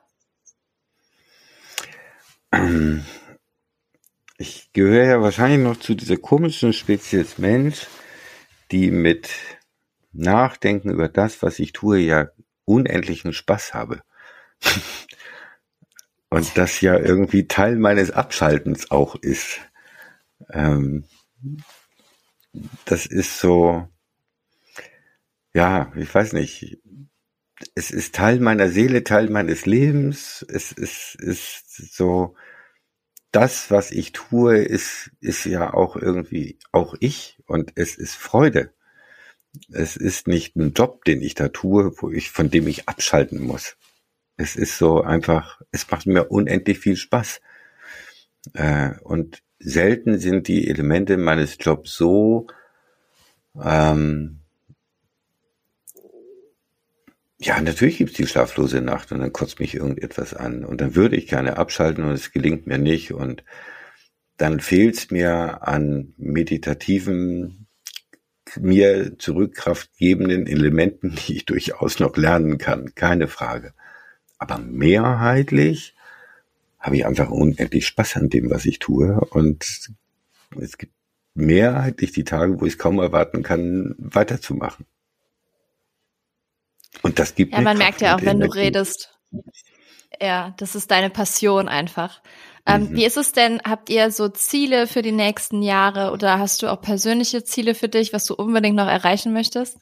Ich 4.39 4.73
gehöre 4.73 5.05
ja 5.05 5.23
wahrscheinlich 5.23 5.61
noch 5.61 5.79
zu 5.79 5.95
dieser 5.95 6.17
komischen 6.17 6.73
Spezies 6.73 7.39
Mensch, 7.39 7.87
die 8.73 8.91
mit 8.91 9.31
Nachdenken 10.13 10.91
über 10.91 11.09
das, 11.09 11.43
was 11.45 11.61
ich 11.61 11.73
tue, 11.73 11.99
ja 11.99 12.27
unendlichen 12.65 13.33
Spaß 13.33 13.73
habe. 13.73 14.03
Und 16.31 16.59
das 16.59 16.81
ja 16.81 16.99
irgendwie 16.99 17.49
Teil 17.49 17.77
meines 17.77 18.11
Abschaltens 18.11 18.91
auch 18.91 19.17
ist. 19.17 19.61
Ähm, 20.51 21.05
das 22.85 23.07
ist 23.07 23.39
so, 23.39 23.89
ja, 25.55 25.93
ich 25.97 26.15
weiß 26.15 26.35
nicht. 26.35 26.79
Es 27.75 27.91
ist 27.91 28.15
Teil 28.15 28.41
meiner 28.41 28.69
Seele, 28.69 29.05
Teil 29.05 29.31
meines 29.31 29.67
Lebens. 29.67 30.45
Es 30.49 30.71
ist, 30.71 31.17
ist 31.17 31.95
so, 31.97 32.37
das, 33.33 33.71
was 33.71 33.91
ich 33.91 34.13
tue, 34.13 34.59
ist, 34.59 35.11
ist 35.21 35.45
ja 35.45 35.73
auch 35.75 35.97
irgendwie 35.97 36.59
auch 36.73 36.95
ich 37.01 37.39
und 37.47 37.73
es 37.75 37.97
ist 37.97 38.15
Freude. 38.15 38.73
Es 39.73 39.97
ist 39.97 40.29
nicht 40.29 40.57
ein 40.57 40.73
Job, 40.73 41.05
den 41.05 41.23
ich 41.23 41.35
da 41.35 41.49
tue, 41.49 41.93
wo 41.99 42.11
ich, 42.11 42.31
von 42.31 42.51
dem 42.51 42.67
ich 42.69 42.89
abschalten 42.89 43.41
muss. 43.43 43.77
Es 44.39 44.57
ist 44.57 44.79
so 44.79 45.03
einfach, 45.03 45.61
es 45.73 45.91
macht 45.91 46.07
mir 46.07 46.31
unendlich 46.31 46.79
viel 46.79 46.97
Spaß. 46.97 47.41
Äh, 48.55 48.93
und 49.03 49.43
selten 49.59 50.19
sind 50.19 50.49
die 50.49 50.69
Elemente 50.69 51.19
meines 51.19 51.59
Jobs 51.61 51.95
so, 51.95 52.47
ähm, 53.63 54.39
ja, 57.41 57.61
natürlich 57.61 57.99
gibt's 57.99 58.15
die 58.15 58.27
schlaflose 58.27 58.81
Nacht 58.81 59.13
und 59.13 59.21
dann 59.21 59.33
kotzt 59.33 59.61
mich 59.61 59.75
irgendetwas 59.75 60.35
an 60.35 60.65
und 60.65 60.81
dann 60.81 60.95
würde 60.97 61.17
ich 61.17 61.29
gerne 61.29 61.57
abschalten 61.57 62.05
und 62.05 62.13
es 62.13 62.33
gelingt 62.33 62.67
mir 62.67 62.79
nicht 62.79 63.13
und 63.13 63.45
dann 64.37 64.61
fehlt's 64.61 65.11
mir 65.11 65.67
an 65.67 66.15
meditativen, 66.17 67.67
mir 68.59 69.19
zurückkraftgebenden 69.19 70.47
Elementen, 70.47 71.15
die 71.27 71.37
ich 71.37 71.45
durchaus 71.45 71.99
noch 71.99 72.17
lernen 72.17 72.59
kann, 72.59 72.95
keine 72.95 73.29
Frage. 73.29 73.75
Aber 74.39 74.59
mehrheitlich 74.59 75.95
habe 76.79 76.97
ich 76.97 77.07
einfach 77.07 77.31
unendlich 77.31 77.87
Spaß 77.87 78.17
an 78.17 78.31
dem, 78.31 78.51
was 78.51 78.65
ich 78.65 78.79
tue. 78.79 79.21
Und 79.31 79.91
es 80.61 80.79
gibt 80.79 80.93
mehrheitlich 81.35 82.13
die 82.13 82.25
Tage, 82.25 82.61
wo 82.61 82.67
ich 82.67 82.75
es 82.75 82.79
kaum 82.79 82.99
erwarten 82.99 83.43
kann, 83.43 83.95
weiterzumachen. 83.99 84.87
Und 87.03 87.19
das 87.19 87.35
gibt 87.35 87.53
Ja, 87.53 87.61
man 87.61 87.79
merkt 87.79 88.01
ja 88.01 88.17
auch, 88.17 88.23
wenn 88.23 88.41
du 88.41 88.47
redest. 88.47 89.19
Ja, 90.21 90.55
das 90.57 90.75
ist 90.75 90.91
deine 90.91 91.11
Passion 91.11 91.69
einfach. 91.69 92.23
Ähm, 92.67 92.83
mhm. 92.83 92.97
Wie 92.97 93.05
ist 93.05 93.17
es 93.17 93.33
denn? 93.33 93.61
Habt 93.65 93.91
ihr 93.91 94.11
so 94.11 94.29
Ziele 94.29 94.87
für 94.87 95.03
die 95.03 95.13
nächsten 95.13 95.63
Jahre 95.63 96.13
oder 96.13 96.39
hast 96.39 96.63
du 96.63 96.69
auch 96.69 96.81
persönliche 96.81 97.45
Ziele 97.45 97.75
für 97.75 97.89
dich, 97.89 98.13
was 98.13 98.25
du 98.27 98.35
unbedingt 98.35 98.77
noch 98.77 98.89
erreichen 98.89 99.33
möchtest? 99.33 99.79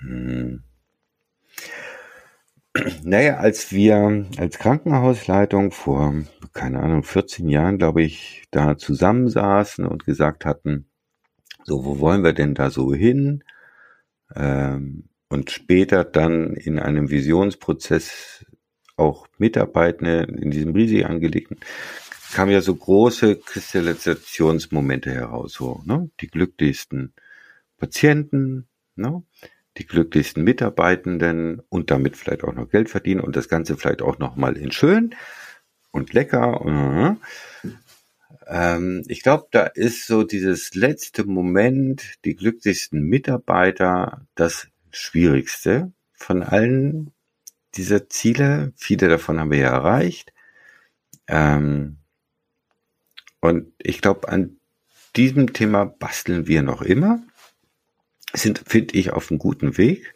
Hm. 0.00 0.62
Naja, 3.02 3.38
als 3.38 3.72
wir 3.72 4.26
als 4.38 4.58
Krankenhausleitung 4.58 5.72
vor, 5.72 6.14
keine 6.52 6.80
Ahnung, 6.80 7.02
14 7.02 7.48
Jahren, 7.48 7.78
glaube 7.78 8.02
ich, 8.02 8.44
da 8.52 8.78
zusammensaßen 8.78 9.84
und 9.86 10.04
gesagt 10.04 10.44
hatten, 10.44 10.86
so, 11.64 11.84
wo 11.84 11.98
wollen 11.98 12.22
wir 12.22 12.32
denn 12.32 12.54
da 12.54 12.70
so 12.70 12.94
hin? 12.94 13.42
Ähm, 14.36 15.08
und 15.28 15.50
später 15.50 16.04
dann 16.04 16.54
in 16.54 16.78
einem 16.78 17.10
Visionsprozess 17.10 18.44
auch 18.96 19.26
Mitarbeitende 19.38 20.22
in 20.22 20.50
diesem 20.50 20.72
riesig 20.74 21.06
angelegten, 21.06 21.58
kamen 22.32 22.52
ja 22.52 22.60
so 22.60 22.74
große 22.74 23.36
Kristallisationsmomente 23.36 25.12
heraus, 25.12 25.54
so, 25.54 25.82
ne? 25.84 26.10
Die 26.20 26.28
glücklichsten 26.28 27.14
Patienten, 27.78 28.68
ne? 28.96 29.22
Die 29.76 29.86
glücklichsten 29.86 30.42
Mitarbeitenden 30.42 31.62
und 31.68 31.90
damit 31.90 32.16
vielleicht 32.16 32.44
auch 32.44 32.54
noch 32.54 32.68
Geld 32.70 32.90
verdienen 32.90 33.20
und 33.20 33.36
das 33.36 33.48
Ganze 33.48 33.76
vielleicht 33.76 34.02
auch 34.02 34.18
noch 34.18 34.36
mal 34.36 34.56
in 34.56 34.72
schön 34.72 35.14
und 35.90 36.12
lecker. 36.12 36.60
Und, 36.60 37.20
ähm, 38.46 39.04
ich 39.06 39.22
glaube, 39.22 39.46
da 39.50 39.64
ist 39.64 40.06
so 40.06 40.24
dieses 40.24 40.74
letzte 40.74 41.24
Moment, 41.24 42.14
die 42.24 42.34
glücklichsten 42.34 43.02
Mitarbeiter, 43.02 44.26
das 44.34 44.68
Schwierigste 44.90 45.92
von 46.14 46.42
allen 46.42 47.12
dieser 47.74 48.08
Ziele. 48.08 48.72
Viele 48.76 49.08
davon 49.08 49.38
haben 49.38 49.50
wir 49.50 49.58
ja 49.58 49.70
erreicht. 49.70 50.32
Ähm, 51.28 51.98
und 53.40 53.72
ich 53.78 54.00
glaube, 54.00 54.28
an 54.28 54.58
diesem 55.16 55.52
Thema 55.52 55.84
basteln 55.84 56.46
wir 56.46 56.62
noch 56.62 56.82
immer. 56.82 57.22
Sind, 58.32 58.62
finde 58.66 58.94
ich, 58.96 59.10
auf 59.12 59.30
einem 59.30 59.38
guten 59.38 59.76
Weg. 59.76 60.14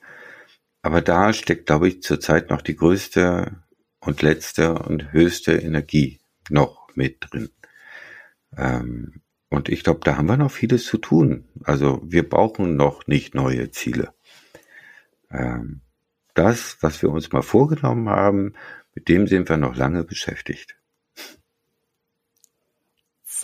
Aber 0.82 1.00
da 1.00 1.32
steckt, 1.32 1.66
glaube 1.66 1.88
ich, 1.88 2.02
zurzeit 2.02 2.50
noch 2.50 2.62
die 2.62 2.76
größte 2.76 3.56
und 4.00 4.22
letzte 4.22 4.74
und 4.74 5.12
höchste 5.12 5.52
Energie 5.52 6.20
noch 6.50 6.88
mit 6.94 7.18
drin. 7.20 7.50
Ähm, 8.56 9.22
und 9.48 9.68
ich 9.68 9.82
glaube, 9.84 10.00
da 10.04 10.16
haben 10.16 10.26
wir 10.26 10.36
noch 10.36 10.50
vieles 10.50 10.84
zu 10.84 10.98
tun. 10.98 11.48
Also 11.62 12.02
wir 12.04 12.28
brauchen 12.28 12.76
noch 12.76 13.06
nicht 13.06 13.34
neue 13.34 13.70
Ziele. 13.70 14.12
Ähm, 15.30 15.80
das, 16.34 16.78
was 16.80 17.02
wir 17.02 17.10
uns 17.10 17.32
mal 17.32 17.42
vorgenommen 17.42 18.08
haben, 18.08 18.54
mit 18.94 19.08
dem 19.08 19.26
sind 19.26 19.48
wir 19.48 19.56
noch 19.56 19.76
lange 19.76 20.04
beschäftigt. 20.04 20.76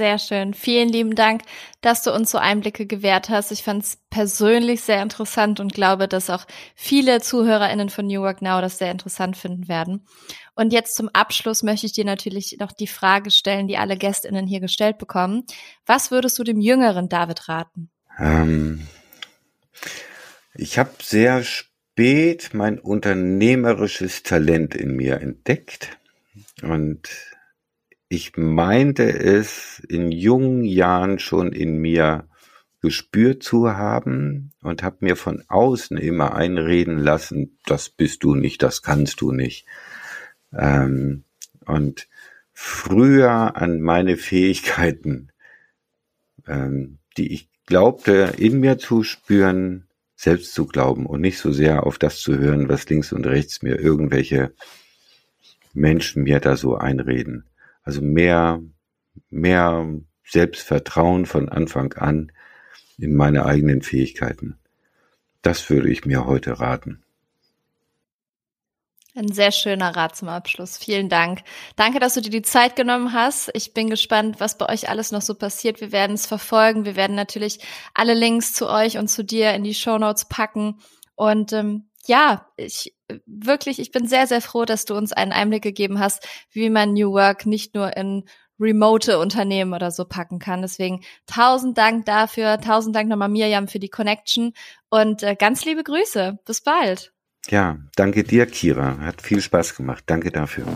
Sehr 0.01 0.19
schön. 0.19 0.55
Vielen 0.55 0.89
lieben 0.89 1.15
Dank, 1.15 1.43
dass 1.83 2.03
du 2.03 2.11
uns 2.11 2.31
so 2.31 2.39
Einblicke 2.39 2.87
gewährt 2.87 3.29
hast. 3.29 3.53
Ich 3.53 3.63
fand 3.63 3.85
es 3.85 3.99
persönlich 4.09 4.81
sehr 4.81 5.03
interessant 5.03 5.61
und 5.61 5.75
glaube, 5.75 6.09
dass 6.09 6.31
auch 6.31 6.47
viele 6.75 7.21
ZuhörerInnen 7.21 7.91
von 7.91 8.07
New 8.07 8.23
Work 8.23 8.41
Now 8.41 8.63
das 8.63 8.79
sehr 8.79 8.91
interessant 8.91 9.37
finden 9.37 9.69
werden. 9.69 10.07
Und 10.55 10.73
jetzt 10.73 10.95
zum 10.95 11.11
Abschluss 11.11 11.63
möchte 11.63 11.85
ich 11.85 11.93
dir 11.93 12.07
natürlich 12.07 12.57
noch 12.59 12.73
die 12.73 12.87
Frage 12.87 13.31
stellen, 13.31 13.69
die 13.69 13.77
alle 13.77 13.99
GästInnen 13.99 14.47
hier 14.47 14.61
gestellt 14.61 14.97
bekommen. 14.97 15.45
Was 15.85 16.11
würdest 16.11 16.39
du 16.39 16.45
dem 16.45 16.63
jüngeren 16.63 17.11
David 17.11 17.47
raten? 17.51 17.91
Ähm, 18.19 18.89
ich 20.55 20.79
habe 20.79 20.93
sehr 21.03 21.45
spät 21.45 22.55
mein 22.55 22.79
unternehmerisches 22.79 24.23
Talent 24.23 24.75
in 24.75 24.97
mir 24.97 25.21
entdeckt 25.21 25.99
und 26.63 27.11
ich 28.13 28.37
meinte 28.37 29.05
es 29.05 29.81
in 29.89 30.11
jungen 30.11 30.65
Jahren 30.65 31.21
schon 31.21 31.53
in 31.53 31.79
mir 31.79 32.29
gespürt 32.83 33.45
zu 33.45 33.77
haben 33.77 34.53
und 34.63 34.83
habe 34.83 34.97
mir 35.01 35.15
von 35.15 35.45
außen 35.47 35.97
immer 35.97 36.35
einreden 36.35 36.99
lassen, 36.99 37.57
das 37.67 37.89
bist 37.89 38.25
du 38.25 38.35
nicht, 38.35 38.65
das 38.65 38.83
kannst 38.83 39.21
du 39.21 39.31
nicht. 39.31 39.65
Ähm, 40.53 41.23
und 41.67 42.09
früher 42.53 43.57
an 43.57 43.81
meine 43.81 44.17
Fähigkeiten, 44.17 45.31
ähm, 46.49 46.99
die 47.17 47.33
ich 47.33 47.49
glaubte 47.67 48.35
in 48.37 48.59
mir 48.59 48.79
zu 48.79 49.05
spüren, 49.05 49.87
selbst 50.17 50.53
zu 50.53 50.67
glauben 50.67 51.07
und 51.07 51.21
nicht 51.21 51.39
so 51.39 51.53
sehr 51.53 51.87
auf 51.87 51.97
das 51.97 52.19
zu 52.19 52.37
hören, 52.37 52.69
was 52.69 52.89
links 52.89 53.13
und 53.13 53.25
rechts 53.25 53.63
mir 53.63 53.79
irgendwelche 53.79 54.53
Menschen 55.75 56.25
mir 56.25 56.41
da 56.41 56.57
so 56.57 56.75
einreden. 56.75 57.45
Also 57.83 58.03
mehr, 58.03 58.63
mehr 59.31 60.01
Selbstvertrauen 60.25 61.27
von 61.27 61.49
Anfang 61.49 61.93
an 61.95 62.33
in 62.99 63.15
meine 63.15 63.47
eigenen 63.47 63.83
Fähigkeiten. 63.83 64.59
Das 65.43 65.69
würde 65.71 65.91
ich 65.91 66.05
mir 66.05 66.27
heute 66.27 66.61
raten. 66.61 67.03
Ein 69.17 69.33
sehr 69.33 69.51
schöner 69.51 69.97
Rat 69.97 70.15
zum 70.15 70.29
Abschluss. 70.29 70.79
Vielen 70.79 71.09
Dank. 71.09 71.41
Danke, 71.75 71.99
dass 71.99 72.15
du 72.15 72.21
dir 72.21 72.31
die 72.31 72.43
Zeit 72.43 72.77
genommen 72.77 73.13
hast. 73.13 73.51
Ich 73.55 73.75
bin 73.75 73.91
gespannt, 73.91 74.39
was 74.39 74.57
bei 74.57 74.69
euch 74.69 74.89
alles 74.89 75.11
noch 75.11 75.23
so 75.23 75.35
passiert. 75.35 75.81
Wir 75.81 75.91
werden 75.91 76.15
es 76.15 76.27
verfolgen. 76.27 76.85
Wir 76.85 76.95
werden 76.95 77.17
natürlich 77.17 77.59
alle 77.93 78.15
Links 78.15 78.55
zu 78.55 78.69
euch 78.69 78.99
und 78.99 79.09
zu 79.09 79.25
dir 79.25 79.53
in 79.53 79.65
die 79.65 79.75
Show 79.75 79.99
Notes 79.99 80.27
packen. 80.27 80.79
Und 81.17 81.53
ähm, 81.53 81.89
ja, 82.07 82.47
ich 82.57 82.95
wirklich, 83.27 83.79
ich 83.79 83.91
bin 83.91 84.07
sehr, 84.07 84.27
sehr 84.27 84.41
froh, 84.41 84.65
dass 84.65 84.85
du 84.85 84.95
uns 84.95 85.13
einen 85.13 85.33
Einblick 85.33 85.63
gegeben 85.63 85.99
hast, 85.99 86.27
wie 86.51 86.71
man 86.71 86.93
New 86.93 87.13
Work 87.13 87.47
nicht 87.47 87.75
nur 87.75 87.97
in 87.97 88.25
remote 88.61 89.19
Unternehmen 89.19 89.73
oder 89.73 89.91
so 89.91 90.05
packen 90.05 90.39
kann. 90.39 90.63
Deswegen 90.63 91.01
tausend 91.27 91.79
Dank 91.79 92.05
dafür, 92.05 92.61
tausend 92.61 92.95
Dank 92.95 93.09
nochmal 93.09 93.31
Mirjam 93.31 93.69
für 93.69 93.79
die 93.79 93.89
Connection 93.89 94.53
und 94.91 95.23
äh, 95.23 95.35
ganz 95.35 95.65
liebe 95.65 95.83
Grüße. 95.83 96.39
Bis 96.45 96.61
bald. 96.61 97.13
Ja, 97.49 97.79
danke 97.97 98.23
dir, 98.23 98.47
Kira. 98.47 98.99
Hat 98.99 99.23
viel 99.23 99.41
Spaß 99.41 99.75
gemacht. 99.75 100.05
Danke 100.07 100.31
dafür. 100.31 100.67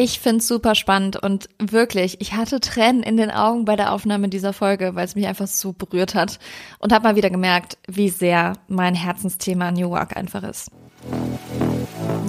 Ich 0.00 0.20
find's 0.20 0.46
super 0.46 0.76
spannend 0.76 1.16
und 1.16 1.48
wirklich, 1.58 2.20
ich 2.20 2.34
hatte 2.34 2.60
Tränen 2.60 3.02
in 3.02 3.16
den 3.16 3.32
Augen 3.32 3.64
bei 3.64 3.74
der 3.74 3.92
Aufnahme 3.92 4.28
dieser 4.28 4.52
Folge, 4.52 4.94
weil 4.94 5.04
es 5.04 5.16
mich 5.16 5.26
einfach 5.26 5.48
so 5.48 5.72
berührt 5.72 6.14
hat 6.14 6.38
und 6.78 6.92
habe 6.92 7.02
mal 7.02 7.16
wieder 7.16 7.30
gemerkt, 7.30 7.78
wie 7.88 8.08
sehr 8.08 8.52
mein 8.68 8.94
Herzensthema 8.94 9.72
New 9.72 9.90
Work 9.90 10.16
einfach 10.16 10.44
ist. 10.44 10.70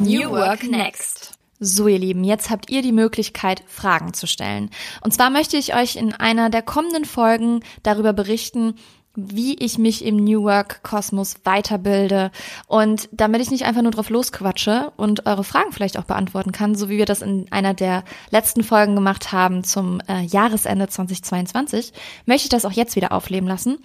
New 0.02 0.32
Work 0.32 0.64
Next. 0.64 1.34
So, 1.60 1.88
ihr 1.88 2.00
Lieben, 2.00 2.24
jetzt 2.24 2.50
habt 2.50 2.72
ihr 2.72 2.82
die 2.82 2.92
Möglichkeit, 2.92 3.62
Fragen 3.68 4.16
zu 4.16 4.26
stellen. 4.26 4.72
Und 5.02 5.14
zwar 5.14 5.30
möchte 5.30 5.58
ich 5.58 5.76
euch 5.76 5.96
in 5.96 6.12
einer 6.16 6.50
der 6.50 6.64
kommenden 6.64 7.06
Folgen 7.06 7.60
darüber 7.84 8.14
berichten, 8.14 8.74
wie 9.28 9.56
ich 9.56 9.78
mich 9.78 10.06
im 10.06 10.18
New 10.18 10.44
Work 10.44 10.84
Kosmos 10.84 11.36
weiterbilde 11.44 12.32
und 12.68 13.10
damit 13.12 13.42
ich 13.42 13.52
nicht 13.52 13.66
einfach 13.66 13.82
nur 13.82 13.92
drauf 13.92 14.10
losquatsche 14.10 14.92
und 14.98 15.26
eure 15.26 15.44
Fragen 15.44 15.72
vielleicht 15.72 15.98
auch 15.98 16.06
beantworten 16.06 16.52
kann, 16.52 16.76
so 16.76 16.90
wie 16.90 16.98
wir 16.98 17.06
das 17.06 17.22
in 17.22 17.52
einer 17.52 17.74
der 17.74 18.04
letzten 18.32 18.64
Folgen 18.64 18.96
gemacht 18.96 19.32
haben 19.32 19.64
zum 19.64 20.02
äh, 20.08 20.22
Jahresende 20.22 20.88
2022, 20.88 21.94
möchte 22.26 22.46
ich 22.46 22.50
das 22.50 22.66
auch 22.66 22.72
jetzt 22.72 22.96
wieder 22.96 23.12
aufleben 23.12 23.48
lassen. 23.48 23.78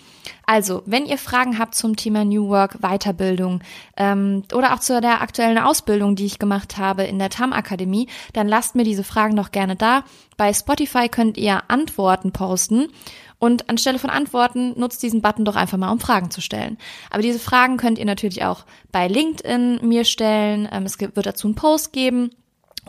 Also, 0.47 0.83
wenn 0.87 1.07
ihr 1.07 1.19
Fragen 1.19 1.59
habt 1.59 1.75
zum 1.75 1.97
Thema 1.97 2.25
New 2.25 2.49
Work 2.49 2.81
Weiterbildung 2.81 3.61
ähm, 3.97 4.43
oder 4.53 4.75
auch 4.75 4.81
zu 4.81 5.01
der 5.01 5.23
aktuellen 5.23 5.59
Ausbildung, 5.59 6.17
die 6.17 6.27
ich 6.27 6.39
gemacht 6.39 6.77
habe 6.77 7.05
in 7.05 7.19
der 7.19 7.31
TAM 7.31 7.53
Akademie, 7.53 8.09
dann 8.33 8.49
lasst 8.49 8.75
mir 8.75 8.85
diese 8.85 9.05
Fragen 9.05 9.37
doch 9.37 9.53
gerne 9.53 9.77
da. 9.77 10.05
Bei 10.37 10.53
Spotify 10.53 11.09
könnt 11.09 11.39
ihr 11.39 11.63
Antworten 11.69 12.33
posten 12.33 12.89
und 13.45 13.69
anstelle 13.69 13.99
von 13.99 14.09
Antworten 14.09 14.73
nutzt 14.81 15.03
diesen 15.03 15.21
Button 15.21 15.45
doch 15.45 15.55
einfach 15.55 15.77
mal, 15.77 15.93
um 15.93 16.01
Fragen 16.01 16.31
zu 16.31 16.41
stellen. 16.41 16.79
Aber 17.11 17.21
diese 17.21 17.39
Fragen 17.39 17.77
könnt 17.77 17.99
ihr 17.99 18.07
natürlich 18.07 18.43
auch 18.43 18.65
bei 18.91 19.07
LinkedIn 19.07 19.81
mir 19.87 20.05
stellen. 20.05 20.67
Ähm, 20.73 20.85
es 20.85 20.99
wird 20.99 21.27
dazu 21.27 21.47
einen 21.47 21.55
Post 21.55 21.93
geben. 21.93 22.31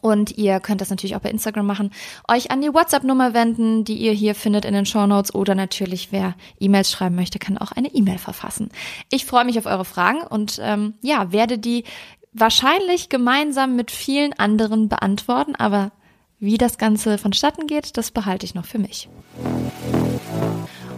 Und 0.02 0.38
ihr 0.38 0.60
könnt 0.60 0.82
das 0.82 0.90
natürlich 0.90 1.16
auch 1.16 1.22
bei 1.22 1.32
Instagram 1.32 1.66
machen, 1.66 1.92
euch 2.30 2.52
an 2.52 2.62
die 2.62 2.74
WhatsApp-Nummer 2.74 3.34
wenden, 3.34 3.86
die 3.86 3.96
ihr 3.96 4.12
hier 4.12 4.36
findet 4.36 4.64
in 4.66 4.74
den 4.74 4.86
Show 4.86 5.08
Notes 5.08 5.34
oder 5.34 5.56
natürlich, 5.56 6.12
wer 6.12 6.36
E-Mails 6.60 6.92
schreiben 6.92 7.16
möchte, 7.16 7.40
kann 7.40 7.58
auch 7.58 7.72
eine 7.72 7.88
E-Mail 7.88 8.18
verfassen. 8.18 8.70
Ich 9.10 9.26
freue 9.26 9.46
mich 9.46 9.58
auf 9.58 9.66
eure 9.66 9.86
Fragen 9.86 10.22
und 10.22 10.60
ähm, 10.62 10.94
ja, 11.02 11.32
werde 11.32 11.58
die 11.58 11.86
wahrscheinlich 12.34 13.10
gemeinsam 13.10 13.76
mit 13.76 13.90
vielen 13.90 14.34
anderen 14.34 14.90
beantworten, 14.90 15.56
aber 15.56 15.92
wie 16.40 16.58
das 16.58 16.78
Ganze 16.78 17.18
vonstatten 17.18 17.66
geht, 17.66 17.98
das 17.98 18.12
behalte 18.12 18.46
ich 18.46 18.54
noch 18.54 18.66
für 18.66 18.78
mich. 18.80 19.10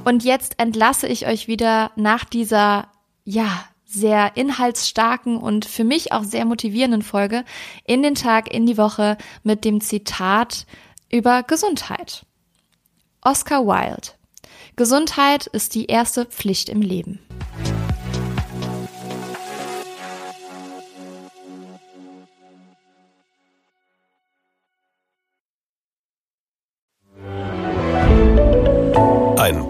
Und 0.08 0.24
jetzt 0.24 0.58
entlasse 0.58 1.06
ich 1.06 1.28
euch 1.28 1.50
wieder 1.50 1.92
nach 1.98 2.24
dieser, 2.24 2.88
ja, 3.26 3.66
sehr 3.84 4.38
inhaltsstarken 4.38 5.36
und 5.36 5.66
für 5.66 5.84
mich 5.84 6.14
auch 6.14 6.24
sehr 6.24 6.46
motivierenden 6.46 7.02
Folge 7.02 7.44
in 7.84 8.04
den 8.04 8.16
Tag, 8.16 8.50
in 8.50 8.66
die 8.66 8.78
Woche 8.78 9.18
mit 9.44 9.66
dem 9.66 9.82
Zitat 9.82 10.66
über 11.12 11.44
Gesundheit. 11.44 12.26
Oscar 13.20 13.66
Wilde. 13.66 14.14
Gesundheit 14.78 15.48
ist 15.48 15.76
die 15.76 15.88
erste 15.88 16.24
Pflicht 16.24 16.70
im 16.70 16.82
Leben. 16.82 17.20